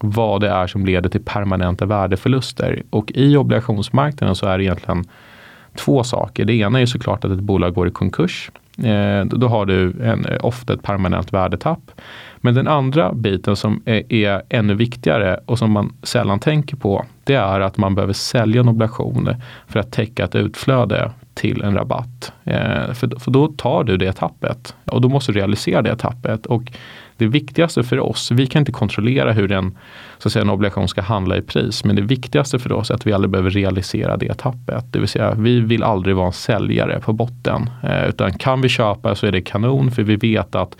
vad 0.00 0.40
det 0.40 0.48
är 0.48 0.66
som 0.66 0.86
leder 0.86 1.10
till 1.10 1.24
permanenta 1.24 1.86
värdeförluster. 1.86 2.82
Och 2.90 3.12
i 3.14 3.36
obligationsmarknaden 3.36 4.36
så 4.36 4.46
är 4.46 4.58
det 4.58 4.64
egentligen 4.64 5.04
två 5.76 6.04
saker. 6.04 6.44
Det 6.44 6.54
ena 6.54 6.80
är 6.80 6.86
såklart 6.86 7.24
att 7.24 7.30
ett 7.30 7.40
bolag 7.40 7.74
går 7.74 7.88
i 7.88 7.90
konkurs. 7.90 8.50
Eh, 8.84 9.24
då 9.24 9.48
har 9.48 9.66
du 9.66 9.94
en, 10.02 10.24
eh, 10.24 10.38
ofta 10.42 10.72
ett 10.74 10.82
permanent 10.82 11.32
värdetapp. 11.32 11.90
Men 12.36 12.54
den 12.54 12.68
andra 12.68 13.12
biten 13.12 13.56
som 13.56 13.82
är, 13.84 14.12
är, 14.12 14.42
ännu 14.48 14.74
viktigare 14.74 15.40
och 15.46 15.58
som 15.58 15.70
man 15.70 15.92
sällan 16.02 16.38
tänker 16.40 16.76
på 16.76 17.04
det 17.24 17.34
är 17.34 17.60
att 17.60 17.76
man 17.76 17.94
behöver 17.94 18.12
sälja 18.12 18.60
en 18.60 18.68
obligation 18.68 19.30
för 19.66 19.80
att 19.80 19.92
täcka 19.92 20.24
ett 20.24 20.34
utflöde 20.34 21.10
till 21.34 21.62
en 21.62 21.74
rabatt. 21.74 22.32
Eh, 22.44 22.92
för, 22.92 23.20
för 23.20 23.30
då 23.30 23.48
tar 23.48 23.84
du 23.84 23.96
det 23.96 24.12
tappet 24.12 24.74
och 24.84 25.00
då 25.00 25.08
måste 25.08 25.32
du 25.32 25.38
realisera 25.38 25.82
det 25.82 25.96
tappet. 25.96 26.46
Och 26.46 26.72
det 27.18 27.26
viktigaste 27.26 27.82
för 27.82 28.00
oss, 28.00 28.30
vi 28.30 28.46
kan 28.46 28.60
inte 28.60 28.72
kontrollera 28.72 29.32
hur 29.32 29.52
en, 29.52 29.78
så 30.18 30.28
att 30.28 30.32
säga, 30.32 30.42
en 30.42 30.50
obligation 30.50 30.88
ska 30.88 31.02
handla 31.02 31.36
i 31.36 31.42
pris, 31.42 31.84
men 31.84 31.96
det 31.96 32.02
viktigaste 32.02 32.58
för 32.58 32.72
oss 32.72 32.90
är 32.90 32.94
att 32.94 33.06
vi 33.06 33.12
aldrig 33.12 33.30
behöver 33.30 33.50
realisera 33.50 34.16
det 34.16 34.34
tappet. 34.34 34.84
Det 34.92 34.98
vill 34.98 35.08
säga, 35.08 35.34
vi 35.34 35.60
vill 35.60 35.82
aldrig 35.82 36.16
vara 36.16 36.26
en 36.26 36.32
säljare 36.32 37.00
på 37.00 37.12
botten. 37.12 37.70
Eh, 37.82 38.08
utan 38.08 38.32
kan 38.32 38.60
vi 38.60 38.68
köpa 38.68 39.14
så 39.14 39.26
är 39.26 39.32
det 39.32 39.40
kanon, 39.40 39.90
för 39.90 40.02
vi 40.02 40.16
vet 40.16 40.54
att 40.54 40.76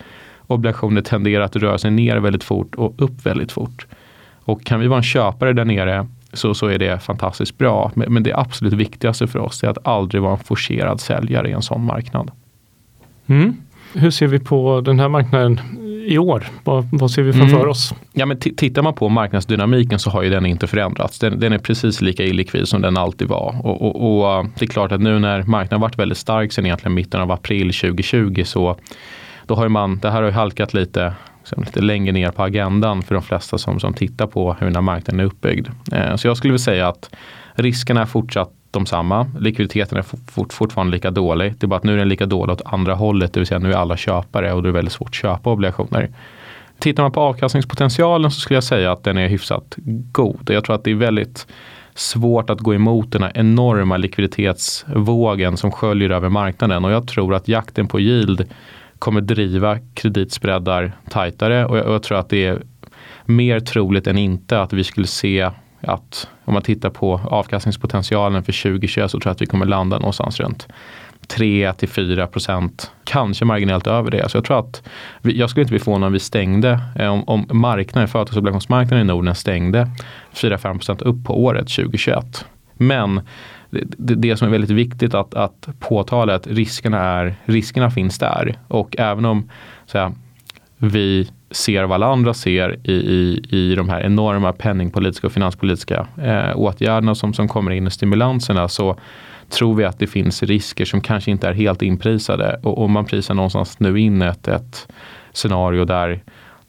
obligationer 0.47 1.01
tenderar 1.01 1.45
att 1.45 1.57
röra 1.57 1.79
sig 1.79 1.91
ner 1.91 2.17
väldigt 2.17 2.45
fort 2.45 2.75
och 2.75 2.95
upp 3.03 3.27
väldigt 3.27 3.53
fort. 3.53 3.87
Och 4.35 4.65
kan 4.65 4.81
vi 4.81 4.87
vara 4.87 4.99
en 4.99 5.03
köpare 5.03 5.53
där 5.53 5.65
nere 5.65 6.07
så, 6.33 6.55
så 6.55 6.67
är 6.67 6.79
det 6.79 7.03
fantastiskt 7.03 7.59
bra. 7.59 7.93
Men, 7.95 8.13
men 8.13 8.23
det 8.23 8.35
absolut 8.35 8.73
viktigaste 8.73 9.27
för 9.27 9.39
oss 9.39 9.65
är 9.65 9.69
att 9.69 9.87
aldrig 9.87 10.23
vara 10.23 10.33
en 10.33 10.39
forcerad 10.39 11.01
säljare 11.01 11.49
i 11.49 11.53
en 11.53 11.63
sån 11.63 11.85
marknad. 11.85 12.31
Mm. 13.27 13.57
Hur 13.95 14.11
ser 14.11 14.27
vi 14.27 14.39
på 14.39 14.81
den 14.81 15.01
här 15.01 15.09
marknaden 15.09 15.61
i 16.09 16.19
år? 16.19 16.47
Vad, 16.65 16.89
vad 16.93 17.11
ser 17.11 17.23
vi 17.23 17.33
framför 17.33 17.57
mm. 17.57 17.69
oss? 17.69 17.95
Ja, 18.13 18.27
men 18.27 18.39
tittar 18.39 18.83
man 18.83 18.95
på 18.95 19.09
marknadsdynamiken 19.09 19.99
så 19.99 20.11
har 20.11 20.23
ju 20.23 20.31
den 20.31 20.47
inte 20.47 20.67
förändrats. 20.67 21.19
Den, 21.19 21.41
den 21.41 21.53
är 21.53 21.59
precis 21.59 22.01
lika 22.01 22.25
illikvid 22.25 22.69
som 22.69 22.83
den 22.83 22.97
alltid 22.97 23.29
var. 23.29 23.61
Och, 23.63 23.83
och, 23.83 24.37
och, 24.37 24.47
det 24.59 24.65
är 24.65 24.69
klart 24.69 24.93
att 24.93 25.01
nu 25.01 25.19
när 25.19 25.43
marknaden 25.43 25.81
varit 25.81 25.99
väldigt 25.99 26.19
stark 26.19 26.53
sedan 26.53 26.67
egentligen 26.67 26.95
mitten 26.95 27.21
av 27.21 27.31
april 27.31 27.73
2020 27.73 28.43
så 28.45 28.77
då 29.47 29.55
har 29.55 29.69
man, 29.69 29.99
det 29.99 30.11
här 30.11 30.23
har 30.23 30.29
ju 30.29 30.35
halkat 30.35 30.75
lite 30.75 31.15
lite 31.57 31.81
längre 31.81 32.13
ner 32.13 32.31
på 32.31 32.43
agendan 32.43 33.03
för 33.03 33.15
de 33.15 33.23
flesta 33.23 33.59
som, 33.59 33.81
som 33.81 33.95
tittar 33.95 34.27
på 34.27 34.53
hur 34.53 34.67
den 34.67 34.75
här 34.75 34.83
marknaden 34.83 35.21
är 35.21 35.25
uppbyggd. 35.25 35.69
Eh, 35.93 36.17
så 36.17 36.29
jag 36.29 36.37
skulle 36.37 36.53
vilja 36.53 36.65
säga 36.65 36.89
att 36.89 37.11
riskerna 37.55 38.01
är 38.01 38.07
fortsatt 38.07 38.53
de 38.71 38.87
samma. 38.87 39.27
Likviditeten 39.41 39.99
är 39.99 40.03
fort, 40.03 40.53
fortfarande 40.53 40.93
lika 40.93 41.11
dålig. 41.11 41.55
Det 41.59 41.67
är 41.67 41.69
bara 41.69 41.77
att 41.77 41.85
nu 41.85 41.93
är 41.93 41.97
den 41.97 42.09
lika 42.09 42.27
dålig 42.27 42.53
åt 42.53 42.63
andra 42.65 42.95
hållet, 42.95 43.33
det 43.33 43.41
vill 43.41 43.47
säga 43.47 43.59
nu 43.59 43.73
är 43.73 43.77
alla 43.77 43.97
köpare 43.97 44.53
och 44.53 44.63
det 44.63 44.69
är 44.69 44.73
väldigt 44.73 44.93
svårt 44.93 45.09
att 45.09 45.15
köpa 45.15 45.51
obligationer. 45.51 46.11
Tittar 46.79 47.03
man 47.03 47.13
på 47.13 47.21
avkastningspotentialen 47.21 48.31
så 48.31 48.41
skulle 48.41 48.57
jag 48.57 48.65
säga 48.65 48.93
att 48.93 49.05
den 49.05 49.19
är 49.19 49.29
hyfsat 49.29 49.75
god. 50.13 50.51
Jag 50.51 50.65
tror 50.65 50.75
att 50.75 50.85
det 50.85 50.91
är 50.91 50.95
väldigt 50.95 51.47
svårt 51.95 52.51
att 52.51 52.61
gå 52.61 52.75
emot 52.75 53.13
den 53.13 53.23
här 53.23 53.33
enorma 53.35 53.97
likviditetsvågen 53.97 55.57
som 55.57 55.71
sköljer 55.71 56.11
över 56.11 56.29
marknaden 56.29 56.85
och 56.85 56.91
jag 56.91 57.09
tror 57.09 57.35
att 57.35 57.49
jakten 57.49 57.87
på 57.87 58.01
yield 58.01 58.45
kommer 58.99 59.21
driva 59.21 59.79
kreditspreadar 59.95 60.93
tajtare 61.11 61.67
och 61.67 61.79
jag, 61.79 61.87
och 61.87 61.95
jag 61.95 62.03
tror 62.03 62.19
att 62.19 62.29
det 62.29 62.47
är 62.47 62.63
mer 63.25 63.61
troligt 63.61 64.07
än 64.07 64.19
inte 64.19 64.61
att 64.61 64.73
vi 64.73 64.85
skulle 64.85 65.07
se 65.07 65.51
att 65.89 66.29
om 66.45 66.55
man 66.55 66.63
tittar 66.63 66.91
på 66.91 67.21
avkastningspotentialen 67.25 68.45
för 68.45 68.63
2021 68.63 69.11
så 69.11 69.21
tror 69.21 69.31
jag 69.31 69.35
att 69.35 69.43
vi 69.43 69.47
kommer 69.47 69.67
landa 69.67 69.99
någonstans 69.99 70.41
runt 70.41 70.69
3 71.27 71.73
till 71.73 71.89
4 71.89 72.27
procent, 72.27 72.91
kanske 73.05 73.45
marginellt 73.45 73.87
över 73.87 74.11
det. 74.11 74.29
Så 74.29 74.37
jag 74.37 74.45
tror 74.45 74.59
att 74.59 74.83
vi, 75.23 75.39
jag 75.39 75.51
skulle 75.51 75.63
inte 75.63 75.73
bli 75.73 75.79
förvånad 75.79 76.07
om 76.07 76.13
vi 76.13 76.19
stängde, 76.19 76.81
eh, 76.97 77.13
om, 77.13 77.25
om 77.29 77.47
marknaden, 77.61 78.09
företagsobligationsmarknaden 78.09 79.07
i 79.07 79.09
Norden 79.09 79.35
stängde 79.35 79.91
4-5 80.35 80.73
procent 80.73 81.03
upp 81.03 81.25
på 81.25 81.45
året 81.45 81.69
2021. 81.69 82.47
Men 82.75 83.21
det, 83.71 84.15
det, 84.15 84.37
som 84.37 84.49
är 84.49 84.53
väldigt 84.53 84.71
viktigt 84.71 85.15
att, 85.15 85.35
att 85.35 85.69
påtala 85.79 86.33
är 86.33 86.37
att 86.37 86.47
riskerna, 86.47 86.99
är, 86.99 87.35
riskerna 87.45 87.91
finns 87.91 88.19
där. 88.19 88.59
Och 88.69 88.99
även 88.99 89.25
om 89.25 89.51
så 89.87 89.99
här, 89.99 90.13
vi 90.77 91.31
ser 91.51 91.85
vad 91.85 91.95
alla 91.95 92.07
andra 92.07 92.35
ser 92.35 92.77
i, 92.85 92.93
i, 92.93 93.43
i 93.51 93.75
de 93.75 93.89
här 93.89 94.01
enorma 94.01 94.53
penningpolitiska 94.53 95.27
och 95.27 95.33
finanspolitiska 95.33 96.07
eh, 96.23 96.57
åtgärderna 96.57 97.15
som, 97.15 97.35
som 97.35 97.49
kommer 97.49 97.71
in 97.71 97.87
i 97.87 97.91
stimulanserna 97.91 98.69
så 98.69 98.97
tror 99.49 99.75
vi 99.75 99.85
att 99.85 99.99
det 99.99 100.07
finns 100.07 100.43
risker 100.43 100.85
som 100.85 101.01
kanske 101.01 101.31
inte 101.31 101.49
är 101.49 101.53
helt 101.53 101.83
inprisade. 101.83 102.61
Och, 102.63 102.83
om 102.83 102.93
man 102.93 103.05
prisar 103.05 103.35
någonstans 103.35 103.81
nu 103.81 104.01
in 104.01 104.23
ett, 104.23 104.49
ett 104.49 104.89
scenario 105.33 105.85
där 105.85 106.21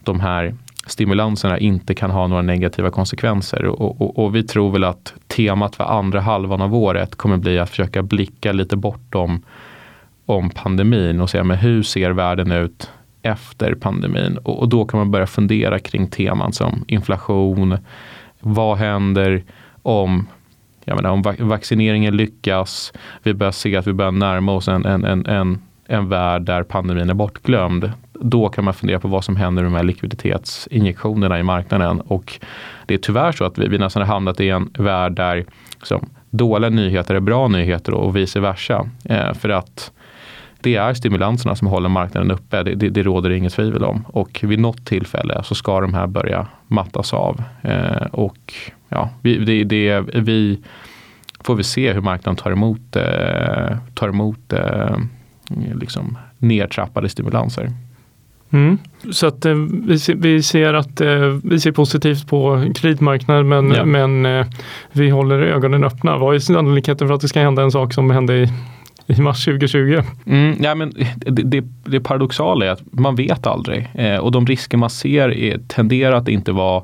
de 0.03 0.19
här 0.19 0.55
stimulanserna 0.85 1.59
inte 1.59 1.93
kan 1.93 2.11
ha 2.11 2.27
några 2.27 2.41
negativa 2.41 2.89
konsekvenser. 2.89 3.65
Och, 3.65 4.01
och, 4.01 4.19
och, 4.19 4.35
vi 4.35 4.43
tror 4.43 4.71
väl 4.71 4.83
att 4.83 5.13
temat 5.27 5.75
för 5.75 5.83
andra 5.83 6.21
halvan 6.21 6.61
av 6.61 6.75
året 6.75 7.15
kommer 7.15 7.37
bli 7.37 7.59
att 7.59 7.69
försöka 7.69 8.03
blicka 8.03 8.51
lite 8.51 8.75
bortom 8.75 9.43
om 10.25 10.49
pandemin 10.49 11.21
och 11.21 11.29
se 11.29 11.43
men 11.43 11.57
hur 11.57 11.83
ser 11.83 12.11
världen 12.11 12.51
ut 12.51 12.89
efter 13.21 13.73
pandemin. 13.73 14.37
Och, 14.37 14.59
och 14.59 14.69
då 14.69 14.85
kan 14.85 14.97
man 14.97 15.11
börja 15.11 15.27
fundera 15.27 15.79
kring 15.79 16.07
teman 16.07 16.53
som 16.53 16.85
inflation, 16.87 17.77
vad 18.39 18.77
händer 18.77 19.43
om 19.81 20.27
jag 20.89 20.95
menar, 20.95 21.09
om 21.09 21.47
vaccineringen 21.49 22.17
lyckas, 22.17 22.93
vi 23.23 23.33
börjar 23.33 23.51
se 23.51 23.75
att 23.75 23.87
vi 23.87 23.93
börjar 23.93 24.11
närma 24.11 24.51
oss 24.51 24.67
en, 24.67 24.85
en, 24.85 25.05
en, 25.05 25.25
en, 25.25 25.61
en 25.87 26.09
värld 26.09 26.41
där 26.41 26.63
pandemin 26.63 27.09
är 27.09 27.13
bortglömd. 27.13 27.91
Då 28.13 28.49
kan 28.49 28.65
man 28.65 28.73
fundera 28.73 28.99
på 28.99 29.07
vad 29.07 29.23
som 29.23 29.35
händer 29.35 29.63
med 29.63 29.71
de 29.71 29.77
här 29.77 29.83
likviditetsinjektionerna 29.83 31.39
i 31.39 31.43
marknaden. 31.43 32.01
Och 32.01 32.39
det 32.85 32.93
är 32.93 32.97
tyvärr 32.97 33.31
så 33.31 33.45
att 33.45 33.57
vi, 33.57 33.67
vi 33.67 33.77
nästan 33.77 34.01
har 34.01 34.13
hamnat 34.13 34.39
i 34.39 34.49
en 34.49 34.69
värld 34.77 35.11
där 35.11 35.45
liksom, 35.75 36.09
dåliga 36.29 36.69
nyheter 36.69 37.15
är 37.15 37.19
bra 37.19 37.47
nyheter 37.47 37.93
och 37.93 38.15
vice 38.15 38.39
versa. 38.39 38.89
Eh, 39.03 39.33
för 39.33 39.49
att 39.49 39.91
det 40.61 40.75
är 40.75 40.93
stimulanserna 40.93 41.55
som 41.55 41.67
håller 41.67 41.89
marknaden 41.89 42.31
uppe. 42.31 42.63
Det, 42.63 42.75
det, 42.75 42.89
det 42.89 43.03
råder 43.03 43.29
inget 43.29 43.53
tvivel 43.53 43.83
om. 43.83 44.05
Och 44.07 44.39
vid 44.43 44.59
något 44.59 44.85
tillfälle 44.85 45.43
så 45.43 45.55
ska 45.55 45.81
de 45.81 45.93
här 45.93 46.07
börja 46.07 46.47
mattas 46.67 47.13
av. 47.13 47.43
Eh, 47.61 48.05
och 48.11 48.53
ja, 48.89 49.09
vi, 49.21 49.37
det, 49.37 49.63
det, 49.63 50.01
vi 50.13 50.59
får 51.43 51.55
vi 51.55 51.63
se 51.63 51.93
hur 51.93 52.01
marknaden 52.01 52.35
tar 52.35 52.51
emot, 52.51 52.95
eh, 52.95 53.77
tar 53.93 54.09
emot 54.09 54.53
eh, 54.53 54.97
liksom 55.73 56.17
nedtrappade 56.37 57.09
stimulanser. 57.09 57.71
Mm. 58.51 58.77
Så 59.11 59.27
att 59.27 59.45
eh, 59.45 59.53
vi, 59.87 59.99
ser, 59.99 60.15
vi, 60.15 60.43
ser 60.43 60.73
att 60.73 61.01
eh, 61.01 61.37
vi 61.43 61.59
ser 61.59 61.71
positivt 61.71 62.27
på 62.27 62.71
kreditmarknaden 62.75 63.47
men, 63.47 63.71
ja. 63.71 63.85
men 63.85 64.25
eh, 64.25 64.45
vi 64.91 65.09
håller 65.09 65.39
ögonen 65.41 65.83
öppna. 65.83 66.17
Vad 66.17 66.35
är 66.35 66.39
sannolikheten 66.39 67.07
för 67.07 67.15
att 67.15 67.21
det 67.21 67.27
ska 67.27 67.39
hända 67.39 67.61
en 67.61 67.71
sak 67.71 67.93
som 67.93 68.09
hände 68.09 68.33
i 68.33 68.49
i 69.17 69.21
mars 69.21 69.45
2020. 69.45 70.01
Mm, 70.25 70.57
ja, 70.59 70.75
men 70.75 70.93
det, 71.15 71.43
det, 71.43 71.63
det 71.83 71.99
paradoxala 71.99 72.65
är 72.65 72.69
att 72.69 72.81
man 72.91 73.15
vet 73.15 73.47
aldrig 73.47 73.89
eh, 73.93 74.17
och 74.17 74.31
de 74.31 74.47
risker 74.47 74.77
man 74.77 74.89
ser 74.89 75.29
är, 75.29 75.57
tenderar 75.67 76.15
att 76.15 76.27
inte 76.27 76.51
vara 76.51 76.83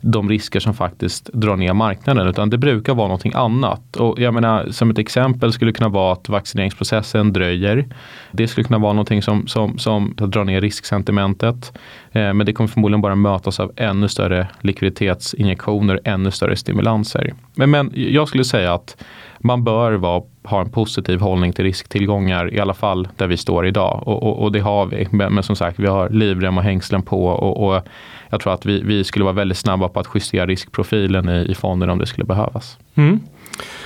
de 0.00 0.28
risker 0.28 0.60
som 0.60 0.74
faktiskt 0.74 1.30
drar 1.32 1.56
ner 1.56 1.72
marknaden 1.72 2.28
utan 2.28 2.50
det 2.50 2.58
brukar 2.58 2.94
vara 2.94 3.06
någonting 3.06 3.32
annat. 3.34 3.96
Och 3.96 4.20
jag 4.20 4.34
menar, 4.34 4.70
som 4.70 4.90
ett 4.90 4.98
exempel 4.98 5.52
skulle 5.52 5.72
kunna 5.72 5.88
vara 5.88 6.12
att 6.12 6.28
vaccineringsprocessen 6.28 7.32
dröjer. 7.32 7.86
Det 8.32 8.48
skulle 8.48 8.64
kunna 8.64 8.78
vara 8.78 8.92
någonting 8.92 9.22
som, 9.22 9.46
som, 9.46 9.78
som 9.78 10.14
drar 10.16 10.44
ner 10.44 10.60
risksentimentet. 10.60 11.78
Eh, 12.12 12.34
men 12.34 12.46
det 12.46 12.52
kommer 12.52 12.68
förmodligen 12.68 13.00
bara 13.00 13.14
mötas 13.14 13.60
av 13.60 13.72
ännu 13.76 14.08
större 14.08 14.48
likviditetsinjektioner, 14.60 16.00
ännu 16.04 16.30
större 16.30 16.56
stimulanser. 16.56 17.34
Men, 17.54 17.70
men 17.70 17.92
jag 17.94 18.28
skulle 18.28 18.44
säga 18.44 18.74
att 18.74 18.96
man 19.38 19.64
bör 19.64 19.92
vara, 19.92 20.22
ha 20.50 20.60
en 20.60 20.70
positiv 20.70 21.20
hållning 21.20 21.52
till 21.52 21.64
risktillgångar 21.64 22.54
i 22.54 22.60
alla 22.60 22.74
fall 22.74 23.08
där 23.16 23.26
vi 23.26 23.36
står 23.36 23.66
idag 23.66 24.02
och, 24.06 24.22
och, 24.22 24.42
och 24.42 24.52
det 24.52 24.60
har 24.60 24.86
vi. 24.86 25.08
Men, 25.10 25.34
men, 25.34 25.42
som 25.42 25.56
sagt, 25.56 25.78
vi 25.78 25.86
har 25.86 26.08
livrem 26.08 26.58
och 26.58 26.64
hängslen 26.64 27.02
på 27.02 27.26
och, 27.26 27.68
och 27.68 27.82
jag 28.30 28.40
tror 28.40 28.54
att 28.54 28.66
vi, 28.66 28.82
vi, 28.82 29.04
skulle 29.04 29.24
vara 29.24 29.34
väldigt 29.34 29.58
snabba 29.58 29.88
på 29.88 30.00
att 30.00 30.08
justera 30.14 30.46
riskprofilen 30.46 31.28
i, 31.28 31.50
i 31.50 31.54
fonden 31.54 31.90
om 31.90 31.98
det 31.98 32.06
skulle 32.06 32.24
behövas. 32.24 32.78
Mm. 32.94 33.20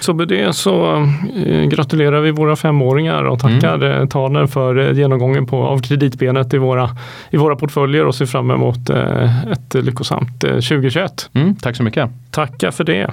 Så 0.00 0.14
med 0.14 0.28
det 0.28 0.52
så 0.52 0.96
eh, 1.46 1.64
gratulerar 1.64 2.20
vi 2.20 2.30
våra 2.30 2.56
femåringar 2.56 3.24
och 3.24 3.40
tackar 3.40 3.74
mm. 3.74 4.02
Eh, 4.02 4.08
Taner 4.08 4.46
för 4.46 4.78
eh, 4.78 4.98
genomgången 4.98 5.46
på, 5.46 5.62
av 5.62 5.78
kreditbenet 5.78 6.54
i 6.54 6.58
våra, 6.58 6.90
i 7.30 7.36
våra 7.36 7.56
portföljer 7.56 8.06
och 8.06 8.14
ser 8.14 8.26
fram 8.26 8.50
emot 8.50 8.90
ett 9.52 9.74
lyckosamt 9.74 10.44
eh, 10.44 10.50
2021. 10.50 11.30
Mm, 11.32 11.56
tack 11.56 11.76
så 11.76 11.82
mycket. 11.82 12.10
Tackar 12.30 12.70
för 12.70 12.84
det. 12.84 13.10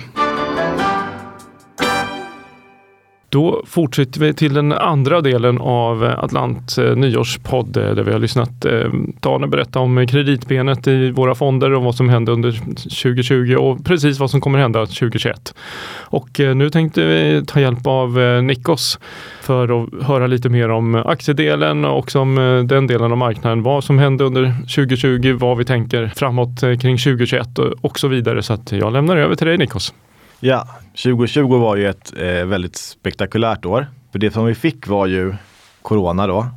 Då 3.30 3.64
fortsätter 3.66 4.20
vi 4.20 4.34
till 4.34 4.54
den 4.54 4.72
andra 4.72 5.22
delen 5.22 5.58
av 5.62 6.06
eh, 6.06 6.24
Atlant 6.24 6.78
eh, 6.78 6.96
nyårspodd 6.96 7.78
eh, 7.78 7.96
där 7.96 8.04
vi 8.04 8.12
har 8.12 8.20
lyssnat 8.20 8.66
eh, 8.66 8.90
Tane 9.20 9.48
berätta 9.48 9.80
om 9.80 10.08
kreditbenet 10.08 10.88
i 10.88 11.12
våra 11.12 11.36
fonder 11.36 11.74
och 11.74 11.84
vad 11.84 11.96
som 11.96 12.10
hände 12.10 12.32
under 12.32 12.52
2020 12.52 13.56
och 13.56 13.86
precis 13.86 14.20
vad 14.20 14.32
som 14.32 14.42
kommer 14.42 14.60
hända 14.60 14.86
2021. 14.86 15.56
Och 16.00 16.40
nu 16.40 16.70
tänkte 16.70 17.06
vi 17.06 17.46
ta 17.46 17.60
hjälp 17.60 17.88
av 17.88 18.20
Nikos 18.44 19.00
för 19.42 19.84
att 19.84 20.04
höra 20.04 20.28
lite 20.28 20.50
mer 20.50 20.70
om 20.70 20.96
aktiedelen 20.96 21.86
och 21.86 22.16
om 22.16 22.66
den 22.70 22.88
delen 22.88 23.12
av 23.12 23.18
marknaden. 23.18 23.64
Vad 23.64 23.84
som 23.84 24.00
hände 24.00 24.24
under 24.24 24.54
2020, 24.62 25.38
vad 25.40 25.58
vi 25.58 25.66
tänker 25.66 26.12
framåt 26.16 26.62
kring 26.62 26.98
2021 26.98 27.60
och 27.82 28.00
så 28.00 28.08
vidare. 28.08 28.44
Så 28.44 28.54
att 28.54 28.72
jag 28.72 28.94
lämnar 28.94 29.18
över 29.18 29.36
till 29.36 29.48
dig 29.48 29.58
Nikos. 29.58 29.94
Ja, 30.42 30.68
2020 31.04 31.58
var 31.58 31.76
ju 31.76 31.90
ett 31.90 32.14
eh, 32.18 32.46
väldigt 32.46 32.76
spektakulärt 32.76 33.66
år. 33.66 33.88
För 34.12 34.20
det 34.20 34.32
som 34.32 34.46
vi 34.46 34.56
fick 34.56 34.88
var 34.88 35.08
ju 35.08 35.34
corona 35.82 36.28
då. 36.28 36.48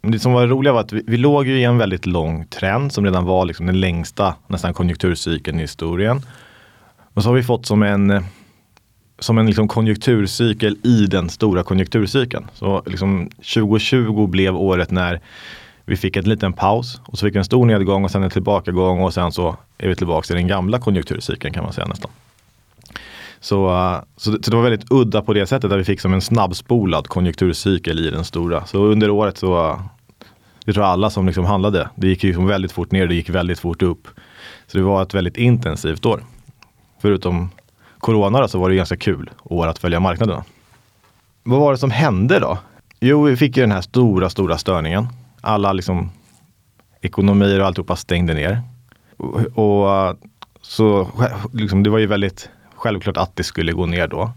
Men 0.00 0.12
det 0.12 0.18
som 0.18 0.32
var 0.32 0.46
roligt 0.46 0.72
var 0.72 0.80
att 0.80 0.92
vi, 0.92 1.02
vi 1.06 1.16
låg 1.16 1.46
ju 1.46 1.58
i 1.58 1.64
en 1.64 1.78
väldigt 1.78 2.06
lång 2.06 2.46
trend 2.46 2.92
som 2.92 3.04
redan 3.04 3.24
var 3.24 3.44
liksom 3.44 3.66
den 3.66 3.80
längsta 3.80 4.34
nästan 4.46 4.74
konjunkturcykeln 4.74 5.58
i 5.58 5.62
historien. 5.62 6.22
Och 7.14 7.22
så 7.22 7.28
har 7.28 7.34
vi 7.34 7.42
fått 7.42 7.66
som 7.66 7.82
en 7.82 8.10
eh, 8.10 8.22
som 9.18 9.38
en 9.38 9.46
liksom 9.46 9.68
konjunkturcykel 9.68 10.76
i 10.84 11.06
den 11.06 11.28
stora 11.28 11.62
konjunkturcykeln. 11.62 12.46
Så 12.54 12.82
liksom 12.86 13.30
2020 13.36 14.26
blev 14.26 14.56
året 14.56 14.90
när 14.90 15.20
vi 15.84 15.96
fick 15.96 16.16
en 16.16 16.24
liten 16.24 16.52
paus 16.52 17.00
och 17.04 17.18
så 17.18 17.26
fick 17.26 17.34
vi 17.34 17.38
en 17.38 17.44
stor 17.44 17.66
nedgång 17.66 18.04
och 18.04 18.10
sen 18.10 18.22
en 18.22 18.30
tillbakagång 18.30 19.02
och 19.02 19.14
sen 19.14 19.32
så 19.32 19.56
är 19.78 19.88
vi 19.88 19.96
tillbaka 19.96 20.34
i 20.34 20.36
den 20.36 20.46
gamla 20.46 20.78
konjunkturcykeln 20.78 21.54
kan 21.54 21.64
man 21.64 21.72
säga 21.72 21.86
nästan. 21.86 22.10
Så, 23.40 23.68
uh, 23.68 24.00
så, 24.16 24.30
det, 24.30 24.44
så, 24.44 24.50
det, 24.50 24.56
var 24.56 24.62
väldigt 24.62 24.90
udda 24.92 25.22
på 25.22 25.32
det 25.32 25.46
sättet 25.46 25.72
att 25.72 25.78
vi 25.78 25.84
fick 25.84 26.00
som 26.00 26.14
en 26.14 26.20
snabbspolad 26.20 27.08
konjunkturcykel 27.08 28.06
i 28.06 28.10
den 28.10 28.24
stora. 28.24 28.66
Så 28.66 28.84
under 28.84 29.10
året 29.10 29.38
så, 29.38 29.70
uh, 29.70 29.80
det 30.64 30.72
tror 30.72 30.84
jag 30.84 30.92
alla 30.92 31.10
som 31.10 31.26
liksom 31.26 31.44
handlade, 31.44 31.88
det 31.94 32.08
gick 32.08 32.22
liksom 32.22 32.46
väldigt 32.46 32.72
fort 32.72 32.92
ner, 32.92 33.06
det 33.06 33.14
gick 33.14 33.30
väldigt 33.30 33.58
fort 33.58 33.82
upp. 33.82 34.08
Så 34.66 34.78
det 34.78 34.84
var 34.84 35.02
ett 35.02 35.14
väldigt 35.14 35.36
intensivt 35.36 36.06
år. 36.06 36.24
Förutom 37.00 37.50
corona 37.98 38.40
då, 38.40 38.48
så 38.48 38.58
var 38.58 38.70
det 38.70 38.76
ganska 38.76 38.96
kul 38.96 39.30
år 39.42 39.66
att 39.66 39.78
följa 39.78 40.00
marknaderna. 40.00 40.44
Vad 41.42 41.60
var 41.60 41.72
det 41.72 41.78
som 41.78 41.90
hände 41.90 42.38
då? 42.38 42.58
Jo, 43.00 43.22
vi 43.22 43.36
fick 43.36 43.56
ju 43.56 43.60
den 43.60 43.72
här 43.72 43.80
stora, 43.80 44.30
stora 44.30 44.58
störningen. 44.58 45.06
Alla 45.40 45.72
liksom 45.72 46.10
ekonomier 47.00 47.60
och 47.60 47.66
alltihopa 47.66 47.96
stängde 47.96 48.34
ner. 48.34 48.62
Och, 49.16 49.40
och 49.54 50.08
uh, 50.10 50.16
så 50.60 51.08
liksom, 51.52 51.82
det 51.82 51.90
var 51.90 51.98
ju 51.98 52.06
väldigt 52.06 52.48
självklart 52.78 53.16
att 53.16 53.36
det 53.36 53.44
skulle 53.44 53.72
gå 53.72 53.86
ner 53.86 54.08
då. 54.08 54.32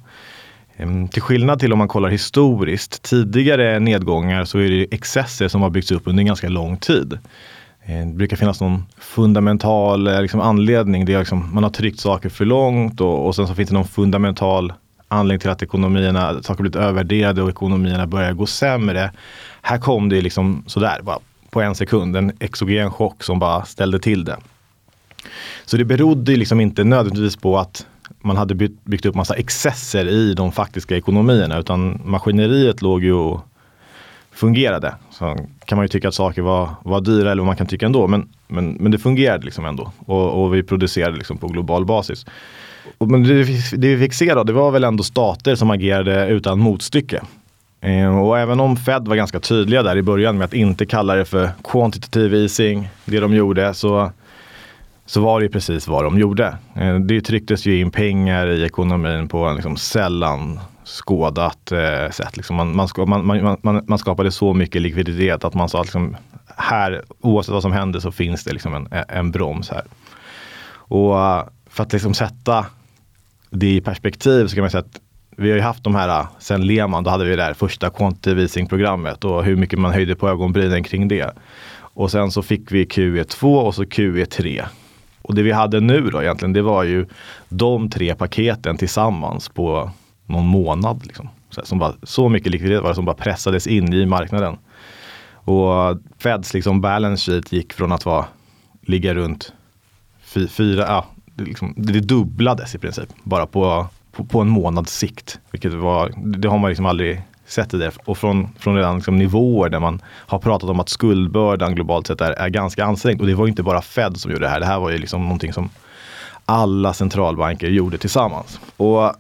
Ehm, 0.78 1.08
till 1.08 1.22
skillnad 1.22 1.60
till 1.60 1.74
om 1.74 1.80
man 1.80 1.88
kollar 1.88 2.10
historiskt, 2.10 3.02
tidigare 3.02 3.80
nedgångar 3.80 4.46
så 4.46 4.58
är 4.58 4.70
det 4.70 4.88
excesser 4.92 5.48
som 5.48 5.62
har 5.62 5.70
byggts 5.70 5.92
upp 5.92 6.04
under 6.06 6.22
en 6.22 6.28
ganska 6.28 6.50
lång 6.50 6.78
tid. 6.78 7.20
Ehm, 7.86 8.10
det 8.10 8.16
brukar 8.16 8.38
finnas 8.38 8.62
någon 8.62 8.86
fundamental 8.98 10.08
eh, 10.08 10.22
liksom, 10.22 10.40
anledning. 10.40 11.06
Det 11.06 11.14
är 11.14 11.20
liksom, 11.20 11.50
man 11.54 11.64
har 11.64 11.72
tryckt 11.72 12.00
saker 12.00 12.30
för 12.30 12.46
långt 12.46 13.02
och, 13.02 13.28
och 13.28 13.36
sen 13.36 13.48
så 13.48 13.56
finns 13.56 13.70
det 13.70 13.76
någon 13.76 13.88
fundamental 13.88 14.74
anledning 15.08 15.40
till 15.40 15.50
att 15.50 15.64
ekonomierna, 15.64 16.44
saker 16.44 16.62
blivit 16.62 16.76
övervärderade 16.76 17.42
och 17.42 17.50
ekonomierna 17.50 18.08
börjar 18.08 18.34
gå 18.34 18.46
sämre. 18.46 19.12
Här 19.62 19.78
kom 19.78 20.10
det 20.10 20.22
liksom 20.22 20.64
sådär, 20.68 21.00
bara 21.04 21.20
på 21.50 21.62
en 21.62 21.76
sekund, 21.76 22.16
en 22.16 22.32
exogen 22.40 22.92
chock 22.92 23.24
som 23.24 23.40
bara 23.40 23.66
ställde 23.66 24.00
till 24.00 24.26
det. 24.26 24.38
Så 25.66 25.78
det 25.78 25.86
berodde 25.86 26.36
liksom 26.36 26.60
inte 26.60 26.84
nödvändigtvis 26.84 27.36
på 27.36 27.58
att 27.58 27.86
man 28.22 28.38
hade 28.38 28.56
byggt, 28.56 28.86
byggt 28.86 29.06
upp 29.06 29.16
massa 29.16 29.36
excesser 29.36 30.08
i 30.08 30.34
de 30.34 30.52
faktiska 30.52 30.98
ekonomierna 30.98 31.60
utan 31.60 32.02
maskineriet 32.06 32.82
låg 32.82 33.04
ju 33.04 33.14
och 33.14 33.42
fungerade. 34.32 34.96
Så 35.12 35.36
kan 35.66 35.76
man 35.76 35.84
ju 35.84 35.88
tycka 35.88 36.08
att 36.08 36.14
saker 36.14 36.42
var, 36.42 36.70
var 36.84 37.02
dyra 37.02 37.32
eller 37.32 37.42
vad 37.42 37.48
man 37.48 37.56
kan 37.56 37.68
tycka 37.68 37.86
ändå 37.86 38.08
men, 38.08 38.30
men, 38.48 38.72
men 38.80 38.92
det 38.92 38.98
fungerade 38.98 39.46
liksom 39.46 39.66
ändå 39.66 39.92
och, 40.06 40.44
och 40.44 40.56
vi 40.56 40.64
producerade 40.64 41.18
liksom 41.18 41.38
på 41.38 41.48
global 41.48 41.86
basis. 41.86 42.26
Och, 42.98 43.08
men 43.08 43.24
det, 43.24 43.44
det 43.78 43.96
vi 43.96 43.98
fick 43.98 44.14
se 44.14 44.34
då, 44.34 44.44
det 44.44 44.54
var 44.54 44.72
väl 44.72 44.84
ändå 44.84 45.04
stater 45.04 45.56
som 45.56 45.72
agerade 45.72 46.28
utan 46.28 46.60
motstycke. 46.60 47.22
Eh, 47.82 48.20
och 48.20 48.40
även 48.40 48.60
om 48.60 48.78
Fed 48.78 49.08
var 49.08 49.16
ganska 49.16 49.40
tydliga 49.40 49.84
där 49.84 49.98
i 49.98 50.02
början 50.02 50.38
med 50.38 50.46
att 50.46 50.54
inte 50.54 50.86
kalla 50.86 51.16
det 51.16 51.26
för 51.26 51.50
quantitative 51.64 52.38
easing, 52.38 52.90
det 53.06 53.20
de 53.20 53.34
gjorde, 53.34 53.74
så 53.74 54.12
så 55.12 55.22
var 55.22 55.42
det 55.42 55.50
precis 55.50 55.88
vad 55.88 56.04
de 56.04 56.20
gjorde. 56.20 56.58
Eh, 56.76 56.96
det 56.96 57.22
trycktes 57.22 57.66
ju 57.66 57.80
in 57.80 57.92
pengar 57.92 58.48
i 58.48 58.64
ekonomin 58.64 59.28
på 59.28 59.46
en 59.46 59.56
liksom 59.56 59.78
sällan 59.78 60.60
skådat 60.86 61.72
eh, 61.72 62.12
sätt. 62.12 62.38
Liksom 62.38 62.56
man, 62.56 62.76
man, 62.76 62.90
man, 63.08 63.58
man, 63.64 63.84
man, 63.88 64.00
skapade 64.00 64.32
så 64.32 64.54
mycket 64.54 64.82
likviditet 64.82 65.44
att 65.44 65.54
man 65.54 65.70
sa 65.70 65.80
att 65.80 65.86
liksom, 65.86 66.16
här, 66.58 67.04
oavsett 67.22 67.54
vad 67.54 67.62
som 67.62 67.72
händer 67.72 68.00
så 68.00 68.12
finns 68.12 68.44
det 68.44 68.54
liksom 68.54 68.74
en, 68.74 68.88
en 69.08 69.32
broms 69.32 69.70
här. 69.70 69.84
Och 70.74 71.20
eh, 71.20 71.44
för 71.70 71.84
att 71.84 71.94
liksom 71.94 72.14
sätta 72.14 72.66
det 73.50 73.76
i 73.76 73.82
perspektiv 73.82 74.48
så 74.48 74.56
kan 74.56 74.62
man 74.62 74.72
säga 74.72 74.82
att 74.82 75.02
vi 75.38 75.50
har 75.50 75.58
ju 75.58 75.64
haft 75.64 75.84
de 75.84 75.96
här, 75.96 76.20
eh, 76.20 76.28
sen 76.40 76.68
Lehman, 76.68 77.04
då 77.04 77.10
hade 77.10 77.26
vi 77.26 77.36
det 77.36 77.44
här 77.44 77.54
första 77.54 77.90
quantitative 77.90 78.42
easing-programmet 78.42 79.26
och 79.26 79.44
hur 79.44 79.56
mycket 79.56 79.80
man 79.80 79.94
höjde 79.94 80.16
på 80.16 80.30
ögonbrynen 80.30 80.84
kring 80.84 81.08
det. 81.08 81.34
Och 81.94 82.12
sen 82.12 82.32
så 82.32 82.42
fick 82.42 82.72
vi 82.72 82.86
QE2 82.86 83.62
och 83.62 83.76
så 83.76 83.84
QE3. 83.84 84.66
Och 85.22 85.36
det 85.36 85.44
vi 85.44 85.52
hade 85.52 85.80
nu 85.80 86.10
då 86.10 86.22
egentligen, 86.22 86.54
det 86.54 86.62
var 86.62 86.84
ju 86.84 87.06
de 87.50 87.90
tre 87.90 88.16
paketen 88.16 88.78
tillsammans 88.78 89.50
på 89.50 89.92
någon 90.26 90.48
månad. 90.48 91.06
Liksom. 91.06 91.30
Så, 91.50 91.62
som 91.64 91.80
bara, 91.80 91.94
så 92.04 92.30
mycket 92.30 92.52
likviditet 92.52 92.84
var 92.84 92.90
det 92.90 92.96
som 92.96 93.06
bara 93.06 93.16
pressades 93.16 93.68
in 93.68 93.94
i 93.94 94.06
marknaden. 94.06 94.58
Och 95.34 95.98
Feds 96.18 96.54
liksom 96.54 96.82
balance 96.82 97.32
sheet 97.32 97.52
gick 97.52 97.74
från 97.74 97.92
att 97.92 98.06
vara, 98.06 98.26
ligga 98.82 99.14
runt 99.14 99.54
fyra, 100.50 100.82
ja, 100.88 101.06
det, 101.26 101.44
liksom, 101.44 101.74
det 101.78 102.00
dubblades 102.00 102.76
i 102.76 102.78
princip 102.78 103.10
bara 103.24 103.46
på, 103.46 103.88
på, 104.12 104.26
på 104.26 104.42
en 104.42 104.50
månads 104.50 104.98
sikt. 104.98 105.40
Vilket 105.52 105.74
var, 105.74 106.14
det 106.18 106.48
har 106.48 106.58
man 106.58 106.70
liksom 106.70 106.86
aldrig 106.86 107.22
sett 107.52 107.70
det. 107.70 107.92
Och 108.06 108.18
från, 108.18 108.50
från 108.60 108.76
redan 108.76 108.96
liksom 108.96 109.18
nivåer 109.18 109.70
där 109.70 109.80
man 109.80 110.02
har 110.06 110.40
pratat 110.40 110.70
om 110.70 110.80
att 110.80 110.90
skuldbördan 110.90 111.76
globalt 111.76 112.08
sett 112.08 112.22
är, 112.22 112.32
är 112.32 112.50
ganska 112.50 112.86
ansträngd. 112.86 113.22
Och 113.22 113.28
det 113.28 113.36
var 113.36 113.48
inte 113.48 113.64
bara 113.64 113.82
Fed 113.82 114.18
som 114.18 114.32
gjorde 114.32 114.46
det 114.46 114.50
här. 114.50 114.60
Det 114.60 114.66
här 114.66 114.80
var 114.80 114.90
ju 114.90 114.98
liksom 114.98 115.24
någonting 115.24 115.54
som 115.54 115.70
alla 116.46 116.94
centralbanker 116.94 117.68
gjorde 117.68 117.98
tillsammans. 117.98 118.60
Och 118.78 119.14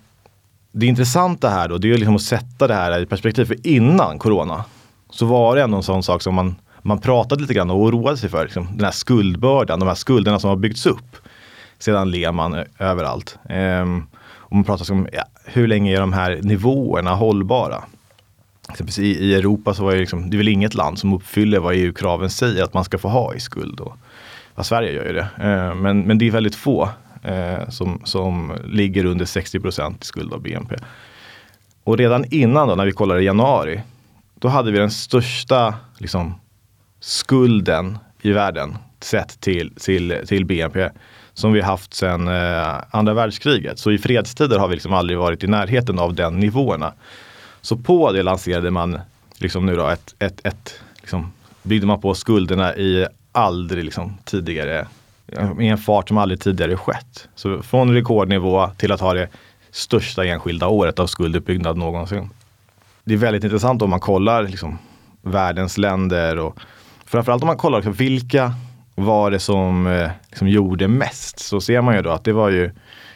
det 0.71 0.85
intressanta 0.85 1.49
här 1.49 1.67
då, 1.69 1.77
det 1.77 1.91
är 1.91 1.97
liksom 1.97 2.15
att 2.15 2.21
sätta 2.21 2.67
det 2.67 2.73
här 2.73 3.01
i 3.01 3.05
perspektiv. 3.05 3.45
För 3.45 3.67
innan 3.67 4.19
corona 4.19 4.63
så 5.09 5.25
var 5.25 5.55
det 5.55 5.61
ändå 5.61 5.77
en 5.77 5.83
sån 5.83 6.03
sak 6.03 6.21
som 6.21 6.35
man, 6.35 6.55
man 6.81 6.99
pratade 6.99 7.41
lite 7.41 7.53
grann 7.53 7.71
och 7.71 7.81
oroade 7.81 8.17
sig 8.17 8.29
för. 8.29 8.43
Liksom, 8.43 8.67
den 8.71 8.85
här 8.85 8.91
skuldbördan, 8.91 9.79
de 9.79 9.87
här 9.87 9.95
skulderna 9.95 10.39
som 10.39 10.49
har 10.49 10.57
byggts 10.57 10.85
upp 10.85 11.17
sedan 11.79 12.11
Lehman 12.11 12.63
överallt. 12.79 13.39
Ehm, 13.49 14.03
och 14.23 14.55
man 14.55 14.63
pratar 14.63 14.91
om 14.91 15.07
ja, 15.13 15.23
hur 15.45 15.67
länge 15.67 15.95
är 15.95 15.99
de 15.99 16.13
här 16.13 16.39
nivåerna 16.41 17.15
hållbara? 17.15 17.83
Exempelvis 18.71 18.99
i, 18.99 19.25
i 19.25 19.35
Europa 19.35 19.73
så 19.73 19.83
var 19.83 19.93
det, 19.93 19.99
liksom, 19.99 20.29
det 20.29 20.35
är 20.35 20.37
väl 20.37 20.47
inget 20.47 20.73
land 20.73 20.99
som 20.99 21.13
uppfyller 21.13 21.59
vad 21.59 21.75
EU-kraven 21.75 22.29
säger 22.29 22.63
att 22.63 22.73
man 22.73 22.83
ska 22.83 22.97
få 22.97 23.07
ha 23.07 23.33
i 23.33 23.39
skuld. 23.39 23.79
Och, 23.79 23.97
ja, 24.55 24.63
Sverige 24.63 24.91
gör 24.91 25.05
ju 25.05 25.13
det. 25.13 25.29
Eh, 25.37 25.75
men, 25.75 26.01
men 26.01 26.17
det 26.17 26.27
är 26.27 26.31
väldigt 26.31 26.55
få 26.55 26.89
eh, 27.23 27.69
som, 27.69 28.01
som 28.03 28.53
ligger 28.65 29.05
under 29.05 29.25
60 29.25 29.59
procent 29.59 30.03
i 30.03 30.05
skuld 30.05 30.33
av 30.33 30.41
BNP. 30.41 30.75
Och 31.83 31.97
redan 31.97 32.25
innan 32.31 32.67
då 32.67 32.75
när 32.75 32.85
vi 32.85 32.91
kollade 32.91 33.21
i 33.21 33.25
januari, 33.25 33.81
då 34.39 34.47
hade 34.47 34.71
vi 34.71 34.79
den 34.79 34.91
största 34.91 35.75
liksom, 35.97 36.35
skulden 36.99 37.97
i 38.21 38.31
världen 38.31 38.77
sett 38.99 39.41
till, 39.41 39.75
till, 39.75 40.17
till 40.27 40.45
BNP 40.45 40.89
som 41.33 41.53
vi 41.53 41.61
haft 41.61 41.93
sedan 41.93 42.27
eh, 42.27 42.77
andra 42.91 43.13
världskriget. 43.13 43.79
Så 43.79 43.91
i 43.91 43.97
fredstider 43.97 44.59
har 44.59 44.67
vi 44.67 44.75
liksom 44.75 44.93
aldrig 44.93 45.19
varit 45.19 45.43
i 45.43 45.47
närheten 45.47 45.99
av 45.99 46.15
den 46.15 46.39
nivåerna. 46.39 46.93
Så 47.61 47.77
på 47.77 48.11
det 48.11 48.23
lanserade 48.23 48.71
man 48.71 48.99
liksom 49.37 49.65
nu 49.65 49.75
då 49.75 49.87
ett, 49.87 50.15
ett, 50.19 50.41
ett 50.43 50.73
liksom, 51.01 51.31
byggde 51.63 51.87
man 51.87 52.01
på 52.01 52.13
skulderna 52.13 52.75
i 52.75 53.07
aldrig 53.31 53.85
liksom 53.85 54.17
tidigare, 54.23 54.87
i 55.59 55.67
en 55.67 55.77
fart 55.77 56.07
som 56.07 56.17
aldrig 56.17 56.41
tidigare 56.41 56.77
skett. 56.77 57.27
Så 57.35 57.61
från 57.61 57.93
rekordnivå 57.93 58.67
till 58.77 58.91
att 58.91 58.99
ha 58.99 59.13
det 59.13 59.27
största 59.71 60.25
enskilda 60.25 60.67
året 60.67 60.99
av 60.99 61.07
skulduppbyggnad 61.07 61.77
någonsin. 61.77 62.29
Det 63.03 63.13
är 63.13 63.17
väldigt 63.17 63.43
intressant 63.43 63.81
om 63.81 63.89
man 63.89 63.99
kollar 63.99 64.43
liksom, 64.43 64.77
världens 65.21 65.77
länder 65.77 66.37
och 66.37 66.59
framförallt 67.05 67.43
om 67.43 67.47
man 67.47 67.57
kollar 67.57 67.77
liksom, 67.77 67.93
vilka 67.93 68.53
var 68.95 69.31
det 69.31 69.39
som 69.39 69.87
eh, 69.87 70.09
liksom, 70.29 70.47
gjorde 70.47 70.87
mest 70.87 71.39
så 71.39 71.61
ser 71.61 71.81
man 71.81 71.95
ju 71.95 72.01
då 72.01 72.09
att 72.09 72.23
det 72.23 72.33
var 72.33 72.49
ju 72.49 72.71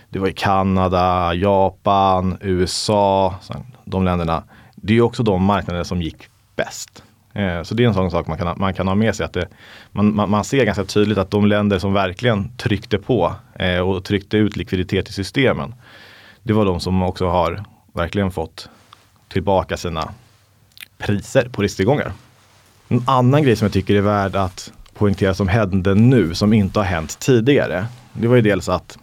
det 0.09 0.19
var 0.19 0.27
ju 0.27 0.33
Kanada, 0.33 1.33
Japan, 1.33 2.37
USA, 2.41 3.35
de 3.85 4.05
länderna. 4.05 4.43
Det 4.75 4.97
är 4.97 5.01
också 5.01 5.23
de 5.23 5.43
marknader 5.43 5.83
som 5.83 6.01
gick 6.01 6.27
bäst. 6.55 7.03
Eh, 7.33 7.63
så 7.63 7.75
det 7.75 7.83
är 7.83 7.87
en 7.87 7.93
sån 7.93 8.11
sak 8.11 8.27
man 8.27 8.37
kan, 8.37 8.55
man 8.57 8.73
kan 8.73 8.87
ha 8.87 8.95
med 8.95 9.15
sig. 9.15 9.25
Att 9.25 9.33
det, 9.33 9.47
man, 9.91 10.15
man, 10.15 10.29
man, 10.29 10.43
ser 10.43 10.65
ganska 10.65 10.85
tydligt 10.85 11.17
att 11.17 11.31
de 11.31 11.45
länder 11.45 11.79
som 11.79 11.93
verkligen 11.93 12.49
tryckte 12.57 12.97
på 12.97 13.35
eh, 13.59 13.79
och 13.79 14.03
tryckte 14.03 14.37
ut 14.37 14.55
likviditet 14.55 15.09
i 15.09 15.13
systemen. 15.13 15.75
Det 16.43 16.53
var 16.53 16.65
de 16.65 16.79
som 16.79 17.03
också 17.03 17.27
har 17.27 17.63
verkligen 17.93 18.31
fått 18.31 18.69
tillbaka 19.27 19.77
sina 19.77 20.09
priser 20.97 21.49
på 21.49 21.61
risktillgångar. 21.61 22.11
En 22.87 23.03
annan 23.07 23.43
grej 23.43 23.55
som 23.55 23.65
jag 23.65 23.73
tycker 23.73 23.95
är 23.95 24.01
värd 24.01 24.35
att 24.35 24.71
poängtera 24.93 25.33
som 25.33 25.47
hände 25.47 25.95
nu 25.95 26.33
som 26.33 26.53
inte 26.53 26.79
har 26.79 26.85
hänt 26.85 27.19
tidigare. 27.19 27.85
Det 28.13 28.27
var 28.27 28.35
ju 28.35 28.41
dels 28.41 28.69
att 28.69 28.97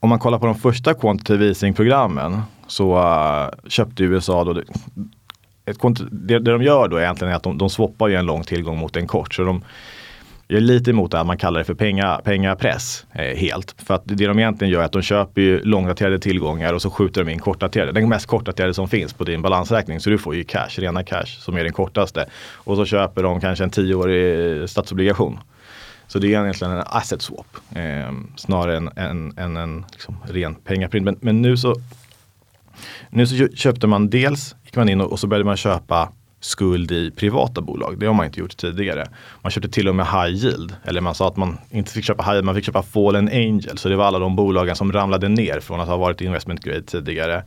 om 0.00 0.08
man 0.08 0.18
kollar 0.18 0.38
på 0.38 0.46
de 0.46 0.54
första 0.54 0.94
quantitative 0.94 1.46
easing-programmen 1.46 2.42
så 2.68 2.98
uh, 2.98 3.68
köpte 3.68 4.02
USA 4.02 4.44
då 4.44 4.62
ett, 5.64 5.78
det, 6.10 6.38
det 6.38 6.52
de 6.52 6.62
gör 6.62 6.88
då 6.88 7.00
egentligen 7.00 7.32
är 7.32 7.36
att 7.36 7.42
de, 7.42 7.58
de 7.58 7.70
swappar 7.70 8.08
ju 8.08 8.14
en 8.14 8.26
lång 8.26 8.42
tillgång 8.42 8.78
mot 8.78 8.96
en 8.96 9.06
kort. 9.06 9.34
Så 9.34 9.42
de 9.42 9.64
är 10.48 10.60
lite 10.60 10.90
emot 10.90 11.10
det 11.10 11.16
här 11.16 11.24
man 11.24 11.38
kallar 11.38 11.58
det 11.58 11.64
för 11.64 11.74
penga, 11.74 12.20
pengapress 12.24 13.06
eh, 13.12 13.36
helt. 13.36 13.74
För 13.78 13.94
att 13.94 14.02
det 14.04 14.26
de 14.26 14.38
egentligen 14.38 14.72
gör 14.72 14.80
är 14.80 14.84
att 14.84 14.92
de 14.92 15.02
köper 15.02 15.40
ju 15.40 15.60
långdaterade 15.60 16.18
tillgångar 16.18 16.74
och 16.74 16.82
så 16.82 16.90
skjuter 16.90 17.24
de 17.24 17.32
in 17.32 17.38
kortdaterade. 17.38 17.92
Den 17.92 18.08
mest 18.08 18.26
kortdaterade 18.26 18.74
som 18.74 18.88
finns 18.88 19.12
på 19.12 19.24
din 19.24 19.42
balansräkning. 19.42 20.00
Så 20.00 20.10
du 20.10 20.18
får 20.18 20.34
ju 20.34 20.44
cash, 20.44 20.70
rena 20.78 21.02
cash 21.02 21.26
som 21.26 21.56
är 21.56 21.64
den 21.64 21.72
kortaste. 21.72 22.26
Och 22.52 22.76
så 22.76 22.84
köper 22.84 23.22
de 23.22 23.40
kanske 23.40 23.64
en 23.64 23.70
tioårig 23.70 24.70
statsobligation. 24.70 25.38
Så 26.06 26.18
det 26.18 26.26
är 26.26 26.42
egentligen 26.42 26.72
en 26.72 26.82
asset 26.86 27.22
swap 27.22 27.56
eh, 27.74 28.12
snarare 28.36 28.76
än 28.76 28.90
en, 28.96 29.32
en, 29.36 29.56
en 29.56 29.84
liksom, 29.92 30.16
ren 30.28 30.54
pengaprint. 30.54 31.04
Men, 31.04 31.16
men, 31.20 31.42
nu 31.42 31.56
så 31.56 31.74
nu 33.10 33.26
så 33.26 33.48
köpte 33.48 33.86
man 33.86 34.10
dels, 34.10 34.56
gick 34.64 34.76
man 34.76 34.88
in 34.88 35.00
och, 35.00 35.12
och 35.12 35.20
så 35.20 35.26
började 35.26 35.44
man 35.44 35.56
köpa 35.56 36.12
skuld 36.40 36.92
i 36.92 37.10
privata 37.10 37.60
bolag. 37.60 37.98
Det 37.98 38.06
har 38.06 38.14
man 38.14 38.26
inte 38.26 38.40
gjort 38.40 38.56
tidigare. 38.56 39.06
Man 39.42 39.50
köpte 39.50 39.68
till 39.68 39.88
och 39.88 39.94
med 39.94 40.06
high 40.06 40.44
yield. 40.44 40.76
Eller 40.84 41.00
man 41.00 41.14
sa 41.14 41.28
att 41.28 41.36
man 41.36 41.58
inte 41.70 41.92
fick 41.92 42.04
köpa 42.04 42.22
high 42.22 42.32
yield, 42.32 42.44
man 42.44 42.54
fick 42.54 42.64
köpa 42.64 42.82
fallen 42.82 43.28
angel. 43.28 43.78
Så 43.78 43.88
det 43.88 43.96
var 43.96 44.04
alla 44.04 44.18
de 44.18 44.36
bolagen 44.36 44.76
som 44.76 44.92
ramlade 44.92 45.28
ner 45.28 45.60
från 45.60 45.80
att 45.80 45.88
ha 45.88 45.96
varit 45.96 46.20
investment 46.20 46.64
grade 46.64 46.82
tidigare. 46.82 47.44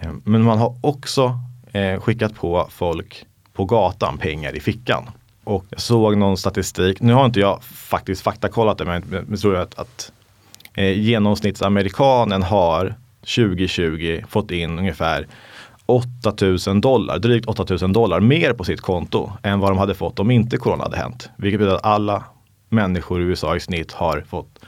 Eh, 0.00 0.10
men 0.24 0.42
man 0.42 0.58
har 0.58 0.76
också 0.80 1.40
eh, 1.72 2.00
skickat 2.00 2.34
på 2.34 2.68
folk 2.70 3.24
på 3.52 3.64
gatan 3.64 4.18
pengar 4.18 4.56
i 4.56 4.60
fickan. 4.60 5.10
Och 5.44 5.64
jag 5.70 5.80
såg 5.80 6.16
någon 6.16 6.36
statistik, 6.36 7.00
nu 7.00 7.12
har 7.12 7.26
inte 7.26 7.40
jag 7.40 7.62
faktiskt 7.64 8.22
faktakollat 8.22 8.78
det 8.78 8.84
men 8.84 9.26
jag 9.30 9.40
tror 9.40 9.56
att, 9.56 9.78
att 9.78 10.12
eh, 10.74 10.98
genomsnittsamerikanen 10.98 12.42
har 12.42 12.94
2020 13.20 14.22
fått 14.28 14.50
in 14.50 14.78
ungefär 14.78 15.26
8000 15.86 16.80
dollar, 16.80 17.18
drygt 17.18 17.46
8000 17.46 17.92
dollar 17.92 18.20
mer 18.20 18.52
på 18.52 18.64
sitt 18.64 18.80
konto 18.80 19.32
än 19.42 19.60
vad 19.60 19.70
de 19.70 19.78
hade 19.78 19.94
fått 19.94 20.18
om 20.18 20.30
inte 20.30 20.56
corona 20.56 20.84
hade 20.84 20.96
hänt. 20.96 21.30
Vilket 21.36 21.60
betyder 21.60 21.76
att 21.76 21.84
alla 21.84 22.24
människor 22.68 23.20
i 23.20 23.24
USA 23.24 23.56
i 23.56 23.60
snitt 23.60 23.92
har 23.92 24.24
fått 24.28 24.58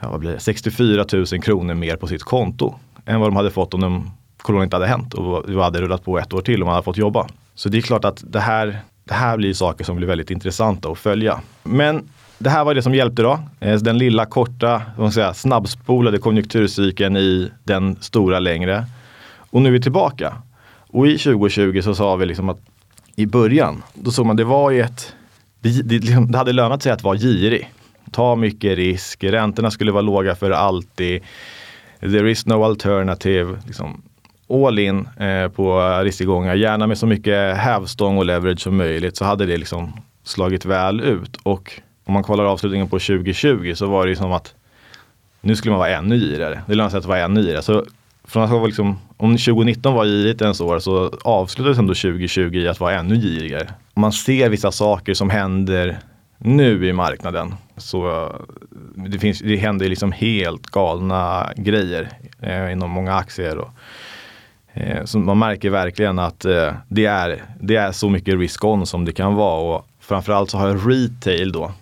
ja, 0.00 0.10
vad 0.10 0.20
blir 0.20 0.30
det, 0.30 0.40
64 0.40 1.04
000 1.12 1.26
kronor 1.26 1.74
mer 1.74 1.96
på 1.96 2.06
sitt 2.06 2.22
konto 2.22 2.74
än 3.06 3.20
vad 3.20 3.28
de 3.28 3.36
hade 3.36 3.50
fått 3.50 3.74
om 3.74 3.80
de, 3.80 4.10
corona 4.36 4.64
inte 4.64 4.76
hade 4.76 4.86
hänt 4.86 5.14
och 5.14 5.50
det 5.50 5.62
hade 5.62 5.80
rullat 5.80 6.04
på 6.04 6.18
ett 6.18 6.32
år 6.32 6.40
till 6.40 6.62
om 6.62 6.66
man 6.66 6.74
hade 6.74 6.84
fått 6.84 6.96
jobba. 6.96 7.26
Så 7.54 7.68
det 7.68 7.78
är 7.78 7.82
klart 7.82 8.04
att 8.04 8.24
det 8.26 8.40
här, 8.40 8.78
det 9.04 9.14
här 9.14 9.36
blir 9.36 9.54
saker 9.54 9.84
som 9.84 9.96
blir 9.96 10.06
väldigt 10.06 10.30
intressanta 10.30 10.88
att 10.88 10.98
följa. 10.98 11.40
Men 11.62 12.08
det 12.38 12.50
här 12.50 12.64
var 12.64 12.74
det 12.74 12.82
som 12.82 12.94
hjälpte 12.94 13.22
då. 13.22 13.40
Eh, 13.60 13.78
den 13.78 13.98
lilla 13.98 14.26
korta, 14.26 14.82
man 14.98 15.12
säga, 15.12 15.34
snabbspolade 15.34 16.18
konjunkturcykeln 16.18 17.16
i 17.16 17.50
den 17.64 17.96
stora 18.00 18.38
längre. 18.38 18.86
Och 19.50 19.62
nu 19.62 19.68
är 19.68 19.72
vi 19.72 19.80
tillbaka. 19.80 20.34
Och 20.90 21.06
i 21.06 21.18
2020 21.18 21.80
så 21.82 21.94
sa 21.94 22.16
vi 22.16 22.26
liksom 22.26 22.48
att 22.48 22.58
i 23.16 23.26
början, 23.26 23.82
då 23.94 24.10
såg 24.10 24.26
man 24.26 24.36
det 24.36 24.44
var 24.44 24.70
ju 24.70 24.80
ett, 24.80 25.14
det, 25.60 25.82
det, 25.82 25.98
liksom, 25.98 26.32
det 26.32 26.38
hade 26.38 26.52
lönat 26.52 26.82
sig 26.82 26.92
att 26.92 27.02
vara 27.02 27.16
girig. 27.16 27.72
Ta 28.12 28.36
mycket 28.36 28.76
risk, 28.76 29.24
räntorna 29.24 29.70
skulle 29.70 29.92
vara 29.92 30.02
låga 30.02 30.34
för 30.34 30.50
alltid. 30.50 31.22
There 32.00 32.30
is 32.30 32.46
no 32.46 32.64
alternative. 32.64 33.56
Liksom, 33.66 34.02
all 34.50 34.78
in 34.78 35.08
eh, 35.16 35.48
på 35.48 35.80
risktillgångar, 36.02 36.54
gärna 36.54 36.86
med 36.86 36.98
så 36.98 37.06
mycket 37.06 37.56
hävstång 37.56 38.18
och 38.18 38.24
leverage 38.24 38.60
som 38.60 38.76
möjligt 38.76 39.16
så 39.16 39.24
hade 39.24 39.46
det 39.46 39.56
liksom 39.56 39.92
slagit 40.24 40.64
väl 40.64 41.00
ut. 41.00 41.36
Och 41.42 41.80
om 42.08 42.14
man 42.14 42.22
kollar 42.22 42.44
avslutningen 42.44 42.88
på 42.88 42.98
2020 42.98 43.72
så 43.74 43.86
var 43.86 44.04
det 44.06 44.10
ju 44.10 44.16
som 44.16 44.32
att 44.32 44.54
nu 45.40 45.56
skulle 45.56 45.70
man 45.70 45.78
vara 45.78 45.90
ännu 45.90 46.18
girigare. 46.18 46.62
Det 46.66 46.74
lönar 46.74 46.90
sig 46.90 46.98
att 46.98 47.04
vara 47.04 47.18
ännu 47.18 47.40
girigare. 47.40 47.62
Så 47.62 47.84
från 48.24 48.42
att 48.42 48.50
vara 48.50 48.66
liksom, 48.66 48.98
om 49.16 49.36
2019 49.36 49.94
var 49.94 50.04
girigt 50.04 50.42
ens 50.42 50.60
år 50.60 50.78
så 50.78 51.12
avslutades 51.24 51.78
ändå 51.78 51.94
2020 51.94 52.54
i 52.54 52.68
att 52.68 52.80
vara 52.80 52.94
ännu 52.94 53.14
girigare. 53.20 53.68
Om 53.94 54.00
man 54.00 54.12
ser 54.12 54.48
vissa 54.48 54.72
saker 54.72 55.14
som 55.14 55.30
händer 55.30 55.98
nu 56.38 56.88
i 56.88 56.92
marknaden 56.92 57.54
så 57.76 58.32
det, 58.94 59.18
finns, 59.18 59.38
det 59.38 59.56
händer 59.56 59.88
liksom 59.88 60.12
helt 60.12 60.66
galna 60.66 61.52
grejer 61.56 62.08
eh, 62.40 62.72
inom 62.72 62.90
många 62.90 63.14
aktier. 63.14 63.58
Och, 63.58 63.70
eh, 64.72 65.04
så 65.04 65.18
man 65.18 65.38
märker 65.38 65.70
verkligen 65.70 66.18
att 66.18 66.44
eh, 66.44 66.72
det, 66.88 67.06
är, 67.06 67.42
det 67.60 67.76
är 67.76 67.92
så 67.92 68.08
mycket 68.08 68.38
risk-on 68.38 68.86
som 68.86 69.04
det 69.04 69.12
kan 69.12 69.34
vara. 69.34 69.76
Och 69.76 69.86
framförallt 70.00 70.50
så 70.50 70.58
har 70.58 70.88
retail 70.88 71.52
då 71.52 71.72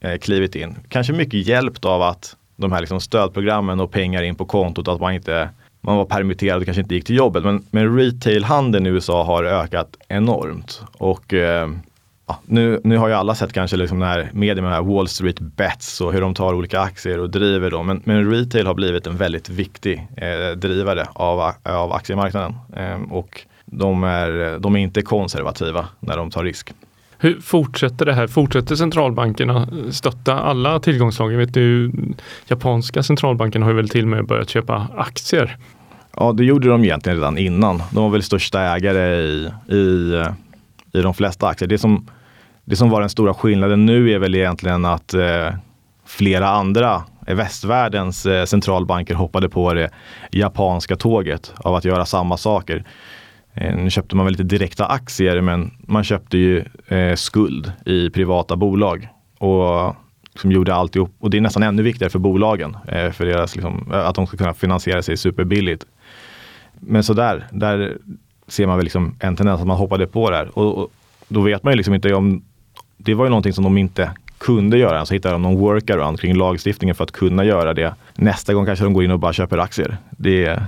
Eh, 0.00 0.18
klivit 0.18 0.54
in. 0.54 0.76
Kanske 0.88 1.12
mycket 1.12 1.46
hjälpt 1.46 1.84
av 1.84 2.02
att 2.02 2.36
de 2.56 2.72
här 2.72 2.80
liksom 2.80 3.00
stödprogrammen 3.00 3.80
och 3.80 3.90
pengar 3.90 4.22
in 4.22 4.34
på 4.34 4.44
kontot, 4.44 4.88
att 4.88 5.00
man 5.00 5.14
inte 5.14 5.48
man 5.80 5.96
var 5.96 6.04
permitterad 6.04 6.58
och 6.58 6.64
kanske 6.64 6.82
inte 6.82 6.94
gick 6.94 7.04
till 7.04 7.16
jobbet. 7.16 7.44
Men, 7.44 7.64
men 7.70 7.96
retailhandeln 7.96 8.86
i 8.86 8.88
USA 8.88 9.24
har 9.24 9.44
ökat 9.44 9.96
enormt. 10.08 10.82
Och 10.98 11.34
eh, 11.34 11.70
ja, 12.26 12.38
nu, 12.46 12.80
nu 12.84 12.96
har 12.96 13.08
ju 13.08 13.14
alla 13.14 13.34
sett 13.34 13.52
kanske 13.52 13.76
liksom 13.76 14.02
här 14.02 14.30
media 14.32 14.62
med 14.62 14.84
Wall 14.84 15.08
Street 15.08 15.40
Bets 15.40 16.00
och 16.00 16.12
hur 16.12 16.20
de 16.20 16.34
tar 16.34 16.54
olika 16.54 16.80
aktier 16.80 17.18
och 17.18 17.30
driver 17.30 17.70
dem. 17.70 17.86
Men, 17.86 18.02
men 18.04 18.30
retail 18.30 18.66
har 18.66 18.74
blivit 18.74 19.06
en 19.06 19.16
väldigt 19.16 19.48
viktig 19.48 20.06
eh, 20.16 20.56
drivare 20.56 21.06
av, 21.12 21.52
av 21.62 21.92
aktiemarknaden. 21.92 22.54
Eh, 22.76 23.00
och 23.10 23.40
de 23.64 24.04
är, 24.04 24.58
de 24.58 24.76
är 24.76 24.80
inte 24.80 25.02
konservativa 25.02 25.88
när 26.00 26.16
de 26.16 26.30
tar 26.30 26.44
risk. 26.44 26.72
Hur 27.22 27.40
fortsätter 27.40 28.06
det 28.06 28.14
här? 28.14 28.26
Fortsätter 28.26 28.76
centralbankerna 28.76 29.68
stötta 29.90 30.40
alla 30.40 30.80
tillgångslag? 30.80 31.32
Jag 31.32 31.38
vet 31.38 31.56
japanska 32.46 33.02
centralbanken 33.02 33.62
har 33.62 33.70
ju 33.70 33.76
väl 33.76 33.88
till 33.88 34.02
och 34.02 34.08
med 34.08 34.26
börjat 34.26 34.48
köpa 34.48 34.86
aktier. 34.96 35.56
Ja, 36.16 36.32
det 36.32 36.44
gjorde 36.44 36.68
de 36.68 36.84
egentligen 36.84 37.18
redan 37.18 37.38
innan. 37.38 37.82
De 37.92 38.02
var 38.02 38.10
väl 38.10 38.22
största 38.22 38.60
ägare 38.60 39.16
i, 39.16 39.50
i, 39.68 40.24
i 40.92 41.02
de 41.02 41.14
flesta 41.14 41.48
aktier. 41.48 41.68
Det 41.68 41.78
som, 41.78 42.06
det 42.64 42.76
som 42.76 42.90
var 42.90 43.00
den 43.00 43.10
stora 43.10 43.34
skillnaden 43.34 43.86
nu 43.86 44.10
är 44.10 44.18
väl 44.18 44.34
egentligen 44.34 44.84
att 44.84 45.14
eh, 45.14 45.48
flera 46.06 46.48
andra 46.48 47.02
västvärldens 47.26 48.26
eh, 48.26 48.44
centralbanker 48.44 49.14
hoppade 49.14 49.48
på 49.48 49.74
det 49.74 49.90
japanska 50.30 50.96
tåget 50.96 51.52
av 51.56 51.74
att 51.74 51.84
göra 51.84 52.04
samma 52.04 52.36
saker. 52.36 52.84
Eh, 53.54 53.76
nu 53.76 53.90
köpte 53.90 54.16
man 54.16 54.26
väl 54.26 54.32
lite 54.32 54.42
direkta 54.42 54.86
aktier 54.86 55.40
men 55.40 55.70
man 55.80 56.04
köpte 56.04 56.38
ju 56.38 56.64
eh, 56.88 57.14
skuld 57.14 57.72
i 57.86 58.10
privata 58.10 58.56
bolag. 58.56 59.08
Och 59.38 59.96
som 60.34 60.52
gjorde 60.52 60.74
alltihop. 60.74 61.14
Och 61.18 61.30
det 61.30 61.36
är 61.36 61.40
nästan 61.40 61.62
ännu 61.62 61.82
viktigare 61.82 62.10
för 62.10 62.18
bolagen. 62.18 62.76
Eh, 62.88 63.10
för 63.10 63.26
deras, 63.26 63.56
liksom, 63.56 63.90
eh, 63.92 64.06
att 64.06 64.14
de 64.14 64.26
ska 64.26 64.36
kunna 64.36 64.54
finansiera 64.54 65.02
sig 65.02 65.16
superbilligt. 65.16 65.86
Men 66.80 67.04
så 67.04 67.14
där, 67.14 67.46
där 67.50 67.96
ser 68.46 68.66
man 68.66 68.76
väl 68.76 68.84
liksom 68.84 69.16
en 69.20 69.36
tendens 69.36 69.60
att 69.60 69.66
man 69.66 69.76
hoppade 69.76 70.06
på 70.06 70.30
det 70.30 70.36
här. 70.36 70.58
Och, 70.58 70.78
och, 70.78 70.90
då 71.28 71.40
vet 71.40 71.62
man 71.62 71.72
ju 71.72 71.76
liksom 71.76 71.94
inte 71.94 72.14
om... 72.14 72.42
Det 72.96 73.14
var 73.14 73.24
ju 73.24 73.28
någonting 73.30 73.52
som 73.52 73.64
de 73.64 73.78
inte 73.78 74.10
kunde 74.38 74.78
göra. 74.78 74.98
Alltså 74.98 75.14
hittade 75.14 75.34
de 75.34 75.42
någon 75.42 75.56
workaround 75.56 76.20
kring 76.20 76.36
lagstiftningen 76.36 76.94
för 76.94 77.04
att 77.04 77.10
kunna 77.10 77.44
göra 77.44 77.74
det. 77.74 77.94
Nästa 78.14 78.54
gång 78.54 78.66
kanske 78.66 78.84
de 78.84 78.92
går 78.92 79.04
in 79.04 79.10
och 79.10 79.18
bara 79.18 79.32
köper 79.32 79.58
aktier. 79.58 79.96
Det, 80.10 80.62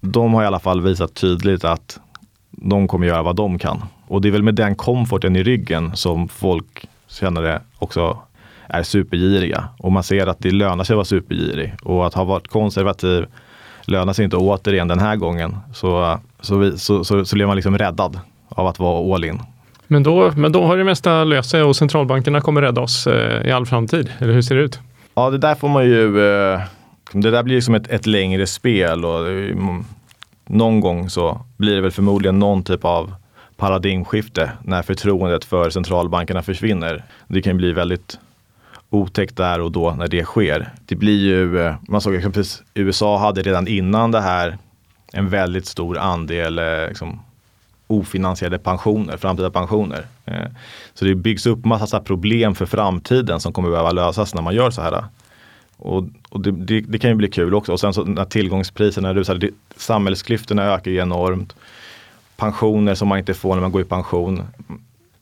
de 0.00 0.34
har 0.34 0.42
i 0.42 0.46
alla 0.46 0.60
fall 0.60 0.80
visat 0.80 1.14
tydligt 1.14 1.64
att 1.64 2.00
de 2.56 2.88
kommer 2.88 3.06
göra 3.06 3.22
vad 3.22 3.36
de 3.36 3.58
kan. 3.58 3.84
Och 4.06 4.20
det 4.20 4.28
är 4.28 4.32
väl 4.32 4.42
med 4.42 4.54
den 4.54 4.74
komforten 4.74 5.36
i 5.36 5.42
ryggen 5.42 5.96
som 5.96 6.28
folk 6.28 6.88
känner 7.08 7.42
det 7.42 7.60
också 7.78 8.18
är 8.68 8.82
supergiriga. 8.82 9.64
Och 9.78 9.92
man 9.92 10.02
ser 10.02 10.26
att 10.26 10.38
det 10.38 10.50
lönar 10.50 10.84
sig 10.84 10.94
att 10.94 10.96
vara 10.96 11.04
supergirig. 11.04 11.74
Och 11.82 12.06
att 12.06 12.14
ha 12.14 12.24
varit 12.24 12.48
konservativ 12.48 13.26
lönar 13.84 14.12
sig 14.12 14.24
inte 14.24 14.36
återigen 14.36 14.88
den 14.88 14.98
här 14.98 15.16
gången. 15.16 15.56
Så, 15.74 16.18
så, 16.40 16.58
vi, 16.58 16.78
så, 16.78 17.04
så, 17.04 17.24
så 17.24 17.36
blev 17.36 17.46
man 17.46 17.56
liksom 17.56 17.78
räddad 17.78 18.20
av 18.48 18.66
att 18.66 18.78
vara 18.78 19.14
all 19.14 19.24
in. 19.24 19.40
Men 19.86 20.02
då, 20.02 20.32
men 20.36 20.52
då 20.52 20.64
har 20.64 20.76
det 20.76 20.84
mesta 20.84 21.24
löst 21.24 21.50
sig 21.50 21.62
och 21.62 21.76
centralbankerna 21.76 22.40
kommer 22.40 22.62
rädda 22.62 22.80
oss 22.80 23.06
eh, 23.06 23.46
i 23.46 23.52
all 23.52 23.66
framtid. 23.66 24.12
Eller 24.18 24.32
hur 24.32 24.42
ser 24.42 24.54
det 24.54 24.62
ut? 24.62 24.80
Ja, 25.14 25.30
det 25.30 25.38
där 25.38 25.54
får 25.54 25.68
man 25.68 25.84
ju... 25.84 26.26
Eh, 26.52 26.60
det 27.12 27.30
där 27.30 27.42
blir 27.42 27.60
som 27.60 27.74
ett, 27.74 27.88
ett 27.88 28.06
längre 28.06 28.46
spel. 28.46 29.04
Och 29.04 29.26
någon 30.46 30.80
gång 30.80 31.10
så 31.10 31.40
blir 31.56 31.74
det 31.74 31.80
väl 31.80 31.90
förmodligen 31.90 32.38
någon 32.38 32.62
typ 32.62 32.84
av 32.84 33.14
paradigmskifte 33.56 34.50
när 34.62 34.82
förtroendet 34.82 35.44
för 35.44 35.70
centralbankerna 35.70 36.42
försvinner. 36.42 37.04
Det 37.28 37.42
kan 37.42 37.56
bli 37.56 37.72
väldigt 37.72 38.18
otäckt 38.90 39.36
där 39.36 39.60
och 39.60 39.72
då 39.72 39.90
när 39.90 40.08
det 40.08 40.24
sker. 40.24 40.72
Det 40.86 40.94
blir 40.94 41.18
ju, 41.18 41.60
eh, 41.60 41.74
man 41.88 42.00
såg 42.00 42.14
exempelvis 42.14 42.62
USA 42.74 43.18
hade 43.18 43.42
redan 43.42 43.68
innan 43.68 44.10
det 44.10 44.20
här 44.20 44.58
en 45.12 45.28
väldigt 45.28 45.66
stor 45.66 45.98
andel 45.98 46.58
eh, 46.58 46.88
liksom, 46.88 47.20
ofinansierade 47.86 48.58
pensioner, 48.58 49.16
framtida 49.16 49.50
pensioner. 49.50 50.06
Eh, 50.24 50.46
så 50.94 51.04
det 51.04 51.14
byggs 51.14 51.46
upp 51.46 51.64
massa 51.64 52.00
problem 52.00 52.54
för 52.54 52.66
framtiden 52.66 53.40
som 53.40 53.52
kommer 53.52 53.70
behöva 53.70 53.92
lösas 53.92 54.34
när 54.34 54.42
man 54.42 54.54
gör 54.54 54.70
så 54.70 54.82
här. 54.82 55.04
Och, 55.76 56.04
och 56.28 56.40
det, 56.40 56.50
det, 56.50 56.80
det, 56.80 56.98
kan 56.98 57.10
ju 57.10 57.16
bli 57.16 57.28
kul 57.28 57.54
också. 57.54 57.72
Och 57.72 57.80
sen 57.80 57.94
så 57.94 58.04
när 58.04 58.24
tillgångspriserna 58.24 59.14
rusar, 59.14 59.34
det, 59.34 59.50
samhällsklyftorna 59.76 60.64
ökar 60.64 60.90
ju 60.90 60.98
enormt. 60.98 61.56
Pensioner 62.36 62.94
som 62.94 63.08
man 63.08 63.18
inte 63.18 63.34
får 63.34 63.54
när 63.54 63.62
man 63.62 63.72
går 63.72 63.82
i 63.82 63.84
pension. 63.84 64.42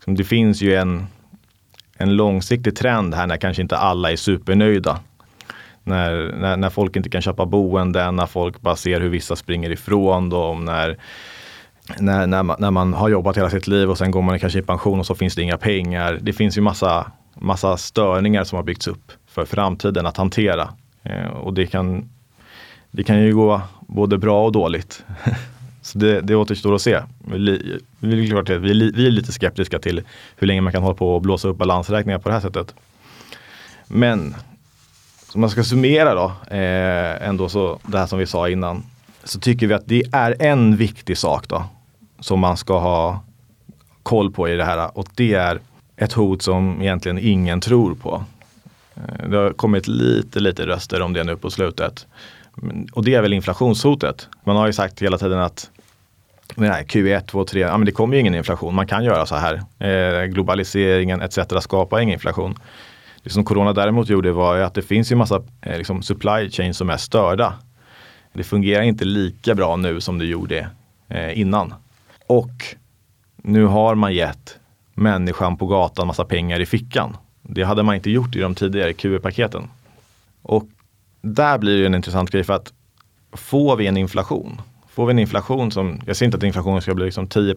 Det 0.04 0.24
finns 0.24 0.62
ju 0.62 0.74
en, 0.74 1.06
en 1.96 2.16
långsiktig 2.16 2.76
trend 2.76 3.14
här 3.14 3.26
när 3.26 3.36
kanske 3.36 3.62
inte 3.62 3.76
alla 3.76 4.12
är 4.12 4.16
supernöjda. 4.16 4.98
När, 5.82 6.32
när, 6.36 6.56
när 6.56 6.70
folk 6.70 6.96
inte 6.96 7.10
kan 7.10 7.22
köpa 7.22 7.46
boenden, 7.46 8.16
när 8.16 8.26
folk 8.26 8.60
bara 8.60 8.76
ser 8.76 9.00
hur 9.00 9.08
vissa 9.08 9.36
springer 9.36 9.70
ifrån 9.70 10.30
dem, 10.30 10.64
när, 10.64 10.98
när, 11.98 12.26
när, 12.26 12.42
man, 12.42 12.56
när 12.58 12.70
man 12.70 12.94
har 12.94 13.08
jobbat 13.08 13.36
hela 13.36 13.50
sitt 13.50 13.66
liv 13.66 13.90
och 13.90 13.98
sen 13.98 14.10
går 14.10 14.22
man 14.22 14.38
kanske 14.38 14.58
i 14.58 14.62
pension 14.62 15.00
och 15.00 15.06
så 15.06 15.14
finns 15.14 15.34
det 15.34 15.42
inga 15.42 15.58
pengar. 15.58 16.18
Det 16.22 16.32
finns 16.32 16.58
ju 16.58 16.60
massa, 16.60 17.12
massa 17.34 17.76
störningar 17.76 18.44
som 18.44 18.56
har 18.56 18.62
byggts 18.62 18.86
upp 18.86 19.12
för 19.34 19.44
framtiden 19.44 20.06
att 20.06 20.16
hantera. 20.16 20.68
Eh, 21.02 21.26
och 21.26 21.54
det 21.54 21.66
kan, 21.66 22.10
det 22.90 23.04
kan 23.04 23.22
ju 23.22 23.34
gå 23.34 23.60
både 23.80 24.18
bra 24.18 24.44
och 24.44 24.52
dåligt. 24.52 25.04
Så 25.82 25.98
det, 25.98 26.20
det 26.20 26.36
återstår 26.36 26.74
att 26.74 26.82
se. 26.82 27.00
Vi, 27.18 27.38
vi, 27.98 28.16
vi, 28.16 28.90
vi 28.94 29.06
är 29.06 29.10
lite 29.10 29.32
skeptiska 29.32 29.78
till 29.78 30.02
hur 30.36 30.46
länge 30.46 30.60
man 30.60 30.72
kan 30.72 30.82
hålla 30.82 30.94
på 30.94 31.14
och 31.14 31.22
blåsa 31.22 31.48
upp 31.48 31.56
balansräkningar 31.56 32.18
på 32.18 32.28
det 32.28 32.32
här 32.32 32.40
sättet. 32.40 32.74
Men 33.86 34.34
om 35.34 35.40
man 35.40 35.50
ska 35.50 35.64
summera 35.64 36.14
då, 36.14 36.54
eh, 36.56 37.28
ändå 37.28 37.48
så 37.48 37.78
det 37.82 37.98
här 37.98 38.06
som 38.06 38.18
vi 38.18 38.26
sa 38.26 38.48
innan, 38.48 38.82
så 39.24 39.40
tycker 39.40 39.66
vi 39.66 39.74
att 39.74 39.86
det 39.86 40.02
är 40.12 40.42
en 40.42 40.76
viktig 40.76 41.18
sak 41.18 41.48
då 41.48 41.64
som 42.20 42.40
man 42.40 42.56
ska 42.56 42.78
ha 42.78 43.20
koll 44.02 44.32
på 44.32 44.48
i 44.48 44.56
det 44.56 44.64
här 44.64 44.98
och 44.98 45.06
det 45.14 45.34
är 45.34 45.60
ett 45.96 46.12
hot 46.12 46.42
som 46.42 46.82
egentligen 46.82 47.18
ingen 47.18 47.60
tror 47.60 47.94
på. 47.94 48.24
Eh, 48.96 49.28
det 49.28 49.36
har 49.36 49.52
kommit 49.52 49.88
lite, 49.88 50.40
lite 50.40 50.66
röster 50.66 51.02
om 51.02 51.12
det 51.12 51.24
nu 51.24 51.36
på 51.36 51.50
slutet. 51.50 52.06
Och 52.92 53.04
det 53.04 53.14
är 53.14 53.22
väl 53.22 53.32
inflationshotet. 53.32 54.28
Man 54.44 54.56
har 54.56 54.66
ju 54.66 54.72
sagt 54.72 55.02
hela 55.02 55.18
tiden 55.18 55.38
att 55.38 55.70
nej, 56.54 56.84
Q1, 56.88 57.26
2, 57.26 57.44
3, 57.44 57.60
ja, 57.60 57.78
men 57.78 57.86
det 57.86 57.92
kommer 57.92 58.14
ju 58.14 58.20
ingen 58.20 58.34
inflation. 58.34 58.74
Man 58.74 58.86
kan 58.86 59.04
göra 59.04 59.26
så 59.26 59.36
här. 59.36 59.62
Eh, 59.78 60.26
globaliseringen 60.26 61.22
etc. 61.22 61.38
skapar 61.60 62.00
ingen 62.00 62.12
inflation. 62.12 62.54
Det 63.22 63.30
som 63.30 63.44
corona 63.44 63.72
däremot 63.72 64.08
gjorde 64.08 64.32
var 64.32 64.56
ju 64.56 64.62
att 64.62 64.74
det 64.74 64.82
finns 64.82 65.12
ju 65.12 65.16
massa 65.16 65.42
eh, 65.62 65.78
liksom 65.78 66.02
supply 66.02 66.50
chain 66.50 66.74
som 66.74 66.90
är 66.90 66.96
störda. 66.96 67.54
Det 68.32 68.44
fungerar 68.44 68.82
inte 68.82 69.04
lika 69.04 69.54
bra 69.54 69.76
nu 69.76 70.00
som 70.00 70.18
det 70.18 70.26
gjorde 70.26 70.68
eh, 71.08 71.40
innan. 71.40 71.74
Och 72.26 72.50
nu 73.36 73.64
har 73.64 73.94
man 73.94 74.14
gett 74.14 74.58
människan 74.94 75.56
på 75.56 75.66
gatan 75.66 76.06
massa 76.06 76.24
pengar 76.24 76.60
i 76.60 76.66
fickan. 76.66 77.16
Det 77.48 77.62
hade 77.62 77.82
man 77.82 77.94
inte 77.94 78.10
gjort 78.10 78.36
i 78.36 78.40
de 78.40 78.54
tidigare 78.54 78.92
QE-paketen. 78.92 79.68
Och 80.42 80.64
där 81.20 81.58
blir 81.58 81.80
det 81.80 81.86
en 81.86 81.94
intressant 81.94 82.30
grej 82.30 82.44
för 82.44 82.52
att 82.52 82.72
får 83.32 83.76
vi 83.76 83.86
en 83.86 83.96
inflation, 83.96 84.60
får 84.88 85.06
vi 85.06 85.10
en 85.10 85.18
inflation 85.18 85.70
som, 85.70 86.00
jag 86.06 86.16
ser 86.16 86.24
inte 86.24 86.36
att 86.36 86.42
inflationen 86.42 86.82
ska 86.82 86.94
bli 86.94 87.04
liksom 87.04 87.26
10 87.26 87.54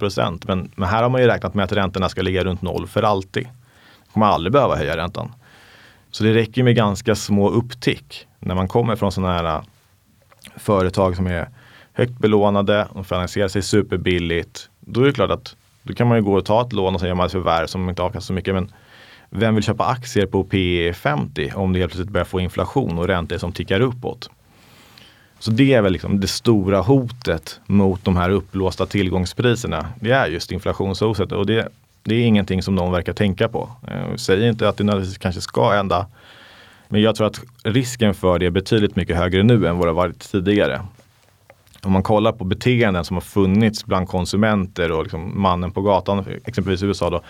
men, 0.47 0.71
men 0.75 0.89
här 0.89 1.03
har 1.03 1.09
man 1.09 1.21
ju 1.21 1.27
räknat 1.27 1.53
med 1.53 1.63
att 1.63 1.71
räntorna 1.71 2.09
ska 2.09 2.21
ligga 2.21 2.43
runt 2.43 2.61
noll 2.61 2.87
för 2.87 3.03
alltid. 3.03 3.43
Man 3.43 4.13
kommer 4.13 4.25
aldrig 4.25 4.53
behöva 4.53 4.75
höja 4.75 4.97
räntan. 4.97 5.31
Så 6.11 6.23
det 6.23 6.33
räcker 6.33 6.63
med 6.63 6.75
ganska 6.75 7.15
små 7.15 7.49
upptick 7.49 8.27
när 8.39 8.55
man 8.55 8.67
kommer 8.67 8.95
från 8.95 9.11
sådana 9.11 9.33
här 9.33 9.45
äh, 9.45 9.61
företag 10.55 11.15
som 11.15 11.27
är 11.27 11.49
högt 11.93 12.19
belånade 12.19 12.87
och 12.89 13.07
finansierar 13.07 13.47
sig 13.47 13.61
superbilligt. 13.61 14.69
Då 14.79 15.01
är 15.01 15.05
det 15.05 15.13
klart 15.13 15.31
att 15.31 15.55
då 15.83 15.93
kan 15.93 16.07
man 16.07 16.17
ju 16.17 16.23
gå 16.23 16.33
och 16.33 16.45
ta 16.45 16.61
ett 16.61 16.73
lån 16.73 16.93
och 16.93 16.99
sen 16.99 17.07
gör 17.07 17.15
man 17.15 17.25
ett 17.25 17.31
förvärv 17.31 17.67
som 17.67 17.89
inte 17.89 18.01
avkastar 18.01 18.27
så 18.27 18.33
mycket. 18.33 18.53
Men 18.53 18.71
vem 19.29 19.55
vill 19.55 19.63
köpa 19.63 19.85
aktier 19.85 20.25
på 20.25 20.43
P 20.43 20.93
50 20.93 21.51
om 21.55 21.73
det 21.73 21.79
helt 21.79 21.91
plötsligt 21.91 22.13
börjar 22.13 22.25
få 22.25 22.39
inflation 22.39 22.97
och 22.97 23.07
räntor 23.07 23.37
som 23.37 23.51
tickar 23.51 23.81
uppåt? 23.81 24.29
Så 25.39 25.51
det 25.51 25.73
är 25.73 25.81
väl 25.81 25.93
liksom 25.93 26.19
det 26.19 26.27
stora 26.27 26.81
hotet 26.81 27.59
mot 27.65 28.05
de 28.05 28.17
här 28.17 28.29
upplåsta 28.29 28.85
tillgångspriserna. 28.85 29.85
Det 29.99 30.11
är 30.11 30.27
just 30.27 30.51
inflationshotet 30.51 31.31
och 31.31 31.45
det, 31.45 31.67
det 32.03 32.15
är 32.15 32.25
ingenting 32.25 32.63
som 32.63 32.75
någon 32.75 32.91
verkar 32.91 33.13
tänka 33.13 33.47
på. 33.47 33.69
Eh, 33.87 34.09
jag 34.09 34.19
säger 34.19 34.49
inte 34.49 34.69
att 34.69 34.77
det 34.77 34.83
nödvändigtvis 34.83 35.17
kanske 35.17 35.41
ska 35.41 35.69
hända. 35.69 36.07
Men 36.89 37.01
jag 37.01 37.15
tror 37.15 37.27
att 37.27 37.41
risken 37.63 38.13
för 38.13 38.39
det 38.39 38.45
är 38.45 38.49
betydligt 38.49 38.95
mycket 38.95 39.17
högre 39.17 39.43
nu 39.43 39.67
än 39.67 39.77
vad 39.77 39.87
det 39.87 39.91
varit 39.91 40.31
tidigare. 40.31 40.81
Om 41.83 41.91
man 41.91 42.03
kollar 42.03 42.31
på 42.31 42.43
beteenden 42.43 43.05
som 43.05 43.15
har 43.15 43.21
funnits 43.21 43.85
bland 43.85 44.07
konsumenter 44.07 44.91
och 44.91 45.03
liksom 45.03 45.41
mannen 45.41 45.71
på 45.71 45.81
gatan, 45.81 46.25
exempelvis 46.45 46.83
i 46.83 46.85
USA 46.85 47.09
då. 47.09 47.21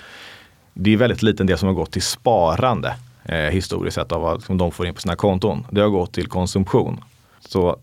Det 0.79 0.93
är 0.93 0.97
väldigt 0.97 1.21
liten 1.21 1.47
del 1.47 1.57
som 1.57 1.67
har 1.67 1.75
gått 1.75 1.91
till 1.91 2.01
sparande 2.01 2.95
eh, 3.25 3.37
historiskt 3.37 3.95
sett 3.95 4.11
av 4.11 4.21
vad 4.21 4.57
de 4.57 4.71
får 4.71 4.87
in 4.87 4.93
på 4.93 5.01
sina 5.01 5.15
konton. 5.15 5.65
Det 5.71 5.81
har 5.81 5.89
gått 5.89 6.13
till 6.13 6.27
konsumtion. 6.27 7.03
Så 7.39 7.79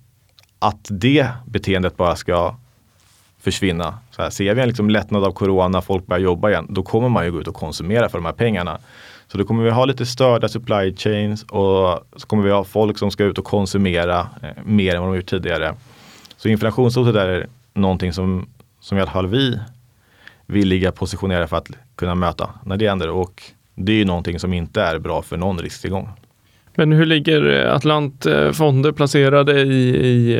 att 0.58 0.86
det 0.90 1.28
beteendet 1.46 1.96
bara 1.96 2.16
ska 2.16 2.54
försvinna. 3.40 3.98
Så 4.10 4.22
här, 4.22 4.30
ser 4.30 4.54
vi 4.54 4.62
en 4.62 4.68
liksom 4.68 4.90
lättnad 4.90 5.24
av 5.24 5.32
corona, 5.32 5.82
folk 5.82 6.06
börjar 6.06 6.22
jobba 6.22 6.50
igen, 6.50 6.66
då 6.70 6.82
kommer 6.82 7.08
man 7.08 7.24
ju 7.24 7.32
gå 7.32 7.40
ut 7.40 7.48
och 7.48 7.54
konsumera 7.54 8.08
för 8.08 8.18
de 8.18 8.24
här 8.24 8.32
pengarna. 8.32 8.78
Så 9.26 9.38
då 9.38 9.44
kommer 9.44 9.64
vi 9.64 9.70
ha 9.70 9.84
lite 9.84 10.06
störda 10.06 10.48
supply 10.48 10.96
chains 10.96 11.42
och 11.42 12.06
så 12.16 12.26
kommer 12.26 12.42
vi 12.42 12.50
ha 12.50 12.64
folk 12.64 12.98
som 12.98 13.10
ska 13.10 13.24
ut 13.24 13.38
och 13.38 13.44
konsumera 13.44 14.28
eh, 14.42 14.64
mer 14.64 14.94
än 14.94 15.02
vad 15.02 15.10
de 15.10 15.16
gjort 15.16 15.30
tidigare. 15.30 15.74
Så 16.36 16.48
inflationshotet 16.48 17.16
är 17.16 17.46
någonting 17.74 18.12
som, 18.12 18.46
som 18.80 18.98
i 18.98 19.00
alla 19.00 19.10
fall 19.10 19.26
vi 19.26 19.58
vill 20.46 20.68
ligga 20.68 20.92
positionerade 20.92 21.46
för 21.46 21.56
att 21.56 21.70
kunna 21.96 22.14
möta 22.14 22.50
när 22.64 22.76
det 22.76 22.88
händer. 22.88 23.10
Och 23.10 23.42
det 23.74 23.92
är 23.92 23.96
ju 23.96 24.04
någonting 24.04 24.38
som 24.38 24.52
inte 24.52 24.82
är 24.82 24.98
bra 24.98 25.22
för 25.22 25.36
någon 25.36 25.58
risktillgång. 25.58 26.08
Men 26.74 26.92
hur 26.92 27.06
ligger 27.06 27.66
Atlantfonder 27.66 28.92
placerade 28.92 29.60
i, 29.60 29.96
i, 30.06 30.36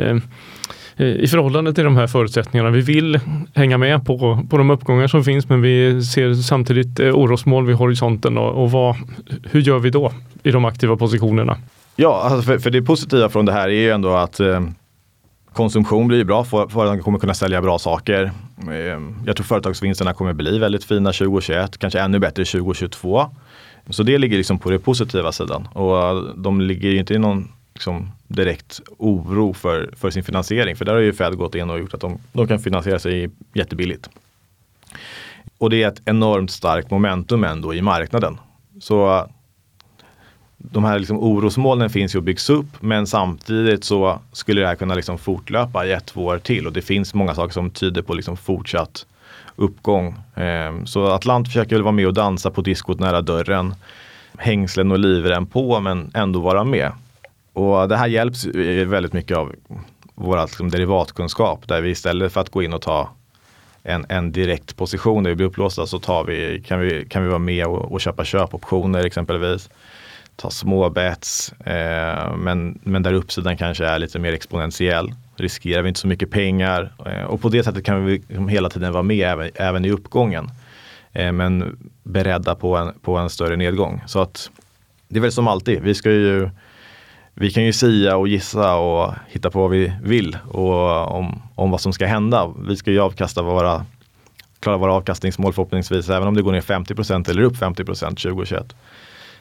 eh, 0.97 1.07
i 1.07 1.27
förhållande 1.27 1.73
till 1.73 1.83
de 1.83 1.97
här 1.97 2.07
förutsättningarna? 2.07 2.69
Vi 2.69 2.81
vill 2.81 3.19
hänga 3.53 3.77
med 3.77 4.05
på, 4.05 4.45
på 4.49 4.57
de 4.57 4.69
uppgångar 4.69 5.07
som 5.07 5.23
finns 5.23 5.49
men 5.49 5.61
vi 5.61 6.03
ser 6.03 6.33
samtidigt 6.33 6.99
eh, 6.99 7.15
orosmål 7.15 7.65
vid 7.65 7.75
horisonten 7.75 8.37
och, 8.37 8.63
och 8.63 8.71
vad, 8.71 8.95
hur 9.51 9.61
gör 9.61 9.79
vi 9.79 9.89
då 9.89 10.11
i 10.43 10.51
de 10.51 10.65
aktiva 10.65 10.95
positionerna? 10.97 11.57
Ja, 11.95 12.21
alltså 12.23 12.41
för, 12.41 12.57
för 12.57 12.69
det 12.69 12.81
positiva 12.81 13.29
från 13.29 13.45
det 13.45 13.53
här 13.53 13.67
är 13.67 13.81
ju 13.81 13.91
ändå 13.91 14.15
att 14.15 14.39
eh, 14.39 14.61
konsumtion 15.55 16.07
blir 16.07 16.23
bra, 16.23 16.43
företagen 16.43 17.01
kommer 17.03 17.19
kunna 17.19 17.33
sälja 17.33 17.61
bra 17.61 17.79
saker. 17.79 18.31
Ehm, 18.71 19.15
jag 19.25 19.35
tror 19.35 19.45
företagsvinsterna 19.45 20.13
kommer 20.13 20.33
bli 20.33 20.59
väldigt 20.59 20.83
fina 20.83 21.11
2021, 21.11 21.77
kanske 21.77 21.99
ännu 21.99 22.19
bättre 22.19 22.45
2022. 22.45 23.29
Så 23.89 24.03
det 24.03 24.17
ligger 24.17 24.37
liksom 24.37 24.59
på 24.59 24.69
den 24.69 24.81
positiva 24.81 25.31
sidan 25.31 25.67
och 25.73 25.97
eh, 25.97 26.15
de 26.35 26.61
ligger 26.61 26.93
inte 26.95 27.13
i 27.13 27.19
någon 27.19 27.51
liksom, 27.73 28.11
direkt 28.27 28.81
oro 28.97 29.53
för, 29.53 29.93
för 29.97 30.09
sin 30.09 30.23
finansiering. 30.23 30.75
För 30.75 30.85
där 30.85 30.93
har 30.93 30.99
ju 30.99 31.13
Fed 31.13 31.37
gått 31.37 31.55
in 31.55 31.69
och 31.69 31.79
gjort 31.79 31.93
att 31.93 32.01
de, 32.01 32.17
de 32.33 32.47
kan 32.47 32.59
finansiera 32.59 32.99
sig 32.99 33.29
jättebilligt. 33.53 34.09
Och 35.57 35.69
det 35.69 35.83
är 35.83 35.87
ett 35.87 36.01
enormt 36.05 36.51
starkt 36.51 36.91
momentum 36.91 37.43
ändå 37.43 37.73
i 37.73 37.81
marknaden. 37.81 38.37
Så 38.81 39.17
eh, 39.17 39.25
de 40.71 40.83
här 40.83 40.99
liksom 40.99 41.19
orosmolnen 41.19 41.89
finns 41.89 42.15
ju 42.15 42.19
och 42.19 42.23
byggs 42.23 42.49
upp 42.49 42.81
men 42.81 43.07
samtidigt 43.07 43.83
så 43.83 44.19
skulle 44.31 44.61
det 44.61 44.67
här 44.67 44.75
kunna 44.75 44.95
liksom 44.95 45.17
fortlöpa 45.17 45.85
i 45.85 45.91
ett, 45.91 46.05
två 46.05 46.25
år 46.25 46.37
till 46.37 46.67
och 46.67 46.73
det 46.73 46.81
finns 46.81 47.13
många 47.13 47.35
saker 47.35 47.53
som 47.53 47.69
tyder 47.69 48.01
på 48.01 48.13
liksom 48.13 48.37
fortsatt 48.37 49.05
uppgång. 49.55 50.15
Ehm, 50.35 50.85
så 50.85 51.07
Atlant 51.07 51.47
försöker 51.47 51.75
väl 51.75 51.83
vara 51.83 51.91
med 51.91 52.07
och 52.07 52.13
dansa 52.13 52.51
på 52.51 52.61
diskot 52.61 52.99
nära 52.99 53.21
dörren. 53.21 53.75
Hängslen 54.37 54.91
och 54.91 54.99
livrem 54.99 55.45
på 55.45 55.79
men 55.79 56.11
ändå 56.13 56.39
vara 56.39 56.63
med. 56.63 56.91
Och 57.53 57.87
det 57.87 57.97
här 57.97 58.07
hjälps 58.07 58.45
väldigt 58.85 59.13
mycket 59.13 59.37
av 59.37 59.55
vår 60.15 60.41
liksom, 60.41 60.69
derivatkunskap 60.69 61.67
där 61.67 61.81
vi 61.81 61.89
istället 61.89 62.33
för 62.33 62.41
att 62.41 62.49
gå 62.49 62.63
in 62.63 62.73
och 62.73 62.81
ta 62.81 63.09
en, 63.83 64.05
en 64.09 64.31
direkt 64.31 64.77
position 64.77 65.23
där 65.23 65.29
vi 65.29 65.35
blir 65.35 65.47
upplåsta 65.47 65.87
så 65.87 65.99
tar 65.99 66.23
vi, 66.23 66.63
kan, 66.67 66.79
vi, 66.79 67.05
kan 67.09 67.23
vi 67.23 67.29
vara 67.29 67.39
med 67.39 67.65
och, 67.65 67.91
och 67.91 68.01
köpa 68.01 68.25
köpoptioner 68.25 69.05
exempelvis. 69.05 69.69
Ta 70.35 70.49
små 70.49 70.89
bets 70.89 71.53
eh, 71.53 72.35
men, 72.37 72.79
men 72.83 73.03
där 73.03 73.13
uppsidan 73.13 73.57
kanske 73.57 73.85
är 73.85 73.99
lite 73.99 74.19
mer 74.19 74.33
exponentiell 74.33 75.13
riskerar 75.35 75.81
vi 75.81 75.87
inte 75.87 75.99
så 75.99 76.07
mycket 76.07 76.31
pengar 76.31 76.93
eh, 77.05 77.23
och 77.23 77.41
på 77.41 77.49
det 77.49 77.63
sättet 77.63 77.85
kan 77.85 78.05
vi 78.05 78.17
liksom 78.17 78.47
hela 78.47 78.69
tiden 78.69 78.93
vara 78.93 79.03
med 79.03 79.27
även, 79.27 79.51
även 79.55 79.85
i 79.85 79.91
uppgången. 79.91 80.49
Eh, 81.13 81.31
men 81.31 81.77
beredda 82.03 82.55
på 82.55 82.77
en, 82.77 82.93
på 83.01 83.17
en 83.17 83.29
större 83.29 83.55
nedgång. 83.55 84.03
Så 84.07 84.21
att 84.21 84.49
det 85.07 85.17
är 85.17 85.21
väl 85.21 85.31
som 85.31 85.47
alltid, 85.47 85.81
vi 85.81 85.95
ska 85.95 86.11
ju 86.11 86.49
vi 87.37 87.51
kan 87.51 87.63
ju 87.63 87.73
sia 87.73 88.17
och 88.17 88.27
gissa 88.27 88.75
och 88.75 89.13
hitta 89.27 89.51
på 89.51 89.61
vad 89.61 89.71
vi 89.71 89.93
vill 90.03 90.37
och 90.47 91.11
om, 91.11 91.41
om 91.55 91.71
vad 91.71 91.81
som 91.81 91.93
ska 91.93 92.05
hända. 92.05 92.53
Vi 92.67 92.77
ska 92.77 92.91
ju 92.91 92.99
avkasta 92.99 93.41
våra, 93.41 93.85
klara 94.59 94.77
våra 94.77 94.93
avkastningsmål 94.93 95.53
förhoppningsvis, 95.53 96.09
även 96.09 96.27
om 96.27 96.35
det 96.35 96.41
går 96.41 96.51
ner 96.51 96.61
50% 96.61 97.29
eller 97.29 97.41
upp 97.41 97.55
50% 97.55 98.09
2021. 98.09 98.75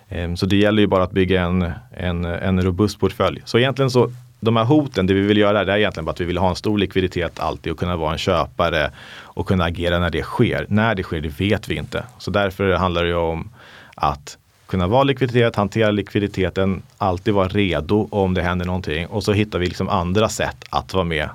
Ehm, 0.08 0.36
så 0.36 0.46
det 0.46 0.56
gäller 0.56 0.82
ju 0.82 0.86
bara 0.86 1.02
att 1.02 1.12
bygga 1.12 1.42
en, 1.42 1.72
en, 1.90 2.24
en 2.24 2.62
robust 2.62 3.00
portfölj. 3.00 3.42
Så 3.44 3.58
egentligen 3.58 3.90
så 3.90 4.10
de 4.44 4.56
här 4.56 4.64
hoten, 4.64 5.06
det 5.06 5.14
vi 5.14 5.20
vill 5.20 5.38
göra 5.38 5.64
det 5.64 5.72
är 5.72 5.76
egentligen 5.76 6.04
bara 6.04 6.10
att 6.10 6.20
vi 6.20 6.24
vill 6.24 6.38
ha 6.38 6.48
en 6.50 6.56
stor 6.56 6.78
likviditet 6.78 7.40
alltid 7.40 7.72
och 7.72 7.78
kunna 7.78 7.96
vara 7.96 8.12
en 8.12 8.18
köpare 8.18 8.90
och 9.22 9.46
kunna 9.46 9.64
agera 9.64 9.98
när 9.98 10.10
det 10.10 10.22
sker. 10.22 10.66
När 10.68 10.94
det 10.94 11.02
sker, 11.02 11.20
det 11.20 11.40
vet 11.40 11.68
vi 11.68 11.76
inte. 11.76 12.04
Så 12.18 12.30
därför 12.30 12.72
handlar 12.72 13.04
det 13.04 13.14
om 13.14 13.50
att 13.94 14.38
kunna 14.66 14.86
vara 14.86 15.02
likviditet, 15.02 15.56
hantera 15.56 15.90
likviditeten, 15.90 16.82
alltid 16.98 17.34
vara 17.34 17.48
redo 17.48 18.08
om 18.10 18.34
det 18.34 18.42
händer 18.42 18.66
någonting 18.66 19.06
och 19.06 19.24
så 19.24 19.32
hittar 19.32 19.58
vi 19.58 19.66
liksom 19.66 19.88
andra 19.88 20.28
sätt 20.28 20.64
att 20.70 20.94
vara 20.94 21.04
med 21.04 21.28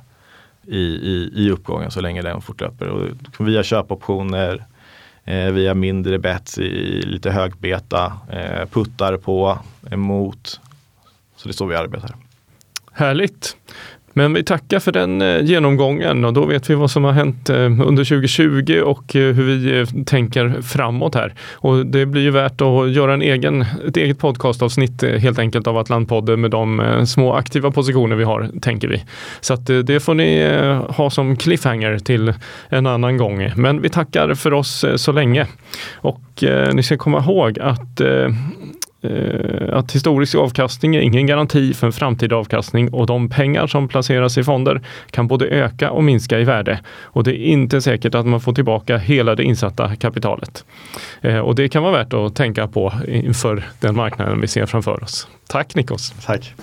i, 0.68 0.80
i, 0.80 1.32
i 1.36 1.52
uppgången 1.52 1.92
så 1.92 2.02
länge 2.02 2.22
den 2.22 2.42
fortlöper. 2.42 2.88
Och 2.88 3.48
via 3.48 3.64
köpoptioner, 3.64 4.66
Eh, 5.30 5.52
via 5.52 5.74
mindre 5.74 6.20
bets 6.20 6.58
i 6.58 7.02
lite 7.02 7.32
högbeta, 7.32 8.14
eh, 8.30 8.66
puttar 8.66 9.18
på, 9.18 9.60
emot. 9.92 10.60
Så 11.36 11.48
det 11.48 11.52
är 11.52 11.54
så 11.54 11.66
vi 11.66 11.76
arbetar. 11.76 12.16
Härligt! 12.92 13.58
Men 14.20 14.34
vi 14.34 14.44
tackar 14.44 14.80
för 14.80 14.92
den 14.92 15.22
eh, 15.22 15.42
genomgången 15.42 16.26
och 16.26 16.34
då 16.34 16.46
vet 16.46 16.70
vi 16.70 16.76
vad 16.76 16.92
som 16.92 17.04
har 17.04 17.12
hänt 17.12 17.50
eh, 17.50 17.56
under 17.56 18.04
2020 18.04 18.82
och 18.86 19.16
eh, 19.16 19.34
hur 19.34 19.44
vi 19.44 19.86
tänker 20.04 20.62
framåt 20.62 21.16
här. 21.16 21.34
Och 21.54 21.86
det 21.86 22.06
blir 22.06 22.22
ju 22.22 22.32
värt 22.32 22.62
att 22.62 22.92
göra 22.92 23.14
en 23.14 23.22
egen, 23.22 23.66
ett 23.88 23.98
eget 23.98 24.20
podcastavsnitt 24.20 25.04
helt 25.04 25.40
enkelt 25.40 25.68
av 25.68 25.78
Atlantpodden 25.78 26.42
med 26.42 26.52
de 26.52 26.82
små 27.08 27.34
aktiva 27.34 27.72
positioner 27.72 28.16
vi 28.16 28.24
har, 28.24 28.50
tänker 28.62 28.88
vi. 28.88 29.04
Så 29.42 29.54
att 29.54 29.66
det 29.66 30.00
får 30.00 30.14
ni 30.14 30.60
ha 30.90 31.10
som 31.10 31.36
cliffhanger 31.36 32.00
till 32.00 32.34
en 32.70 32.88
annan 32.88 33.18
gång. 33.18 33.52
Men 33.56 33.82
vi 33.82 33.90
tackar 33.90 34.34
för 34.34 34.54
oss 34.54 34.86
så 34.96 35.12
länge. 35.12 35.48
Och 35.96 36.44
ni 36.74 36.84
ska 36.84 36.98
komma 36.98 37.20
ihåg 37.20 37.60
att 37.60 38.02
Eh, 39.02 39.78
att 39.78 39.92
historisk 39.92 40.36
avkastning 40.36 40.96
är 40.96 41.00
ingen 41.00 41.28
garanti 41.28 41.74
för 41.74 41.88
en 41.88 41.94
framtida 41.94 42.36
avkastning 42.36 42.94
och 42.94 43.08
de 43.08 43.30
pengar 43.30 43.68
som 43.68 43.88
placeras 43.88 44.38
i 44.38 44.44
fonder 44.44 44.82
kan 45.12 45.28
både 45.28 45.46
öka 45.46 45.92
och 45.92 46.04
minska 46.04 46.40
i 46.40 46.44
värde. 46.44 46.80
Och 47.04 47.24
det 47.24 47.32
är 47.32 47.46
inte 47.46 47.82
säkert 47.82 48.16
att 48.16 48.26
man 48.26 48.42
får 48.42 48.54
tillbaka 48.54 48.98
hela 48.98 49.36
det 49.36 49.44
insatta 49.44 49.96
kapitalet. 49.96 50.66
Eh, 51.22 51.40
och 51.40 51.56
det 51.56 51.70
kan 51.70 51.84
vara 51.84 51.94
värt 51.94 52.14
att 52.14 52.36
tänka 52.36 52.68
på 52.68 52.94
inför 53.08 53.64
den 53.80 53.96
marknaden 53.96 54.42
vi 54.42 54.48
ser 54.48 54.66
framför 54.66 55.04
oss. 55.04 55.28
Tack 55.48 55.76
Nikos! 55.76 56.14
Tack! 56.26 56.54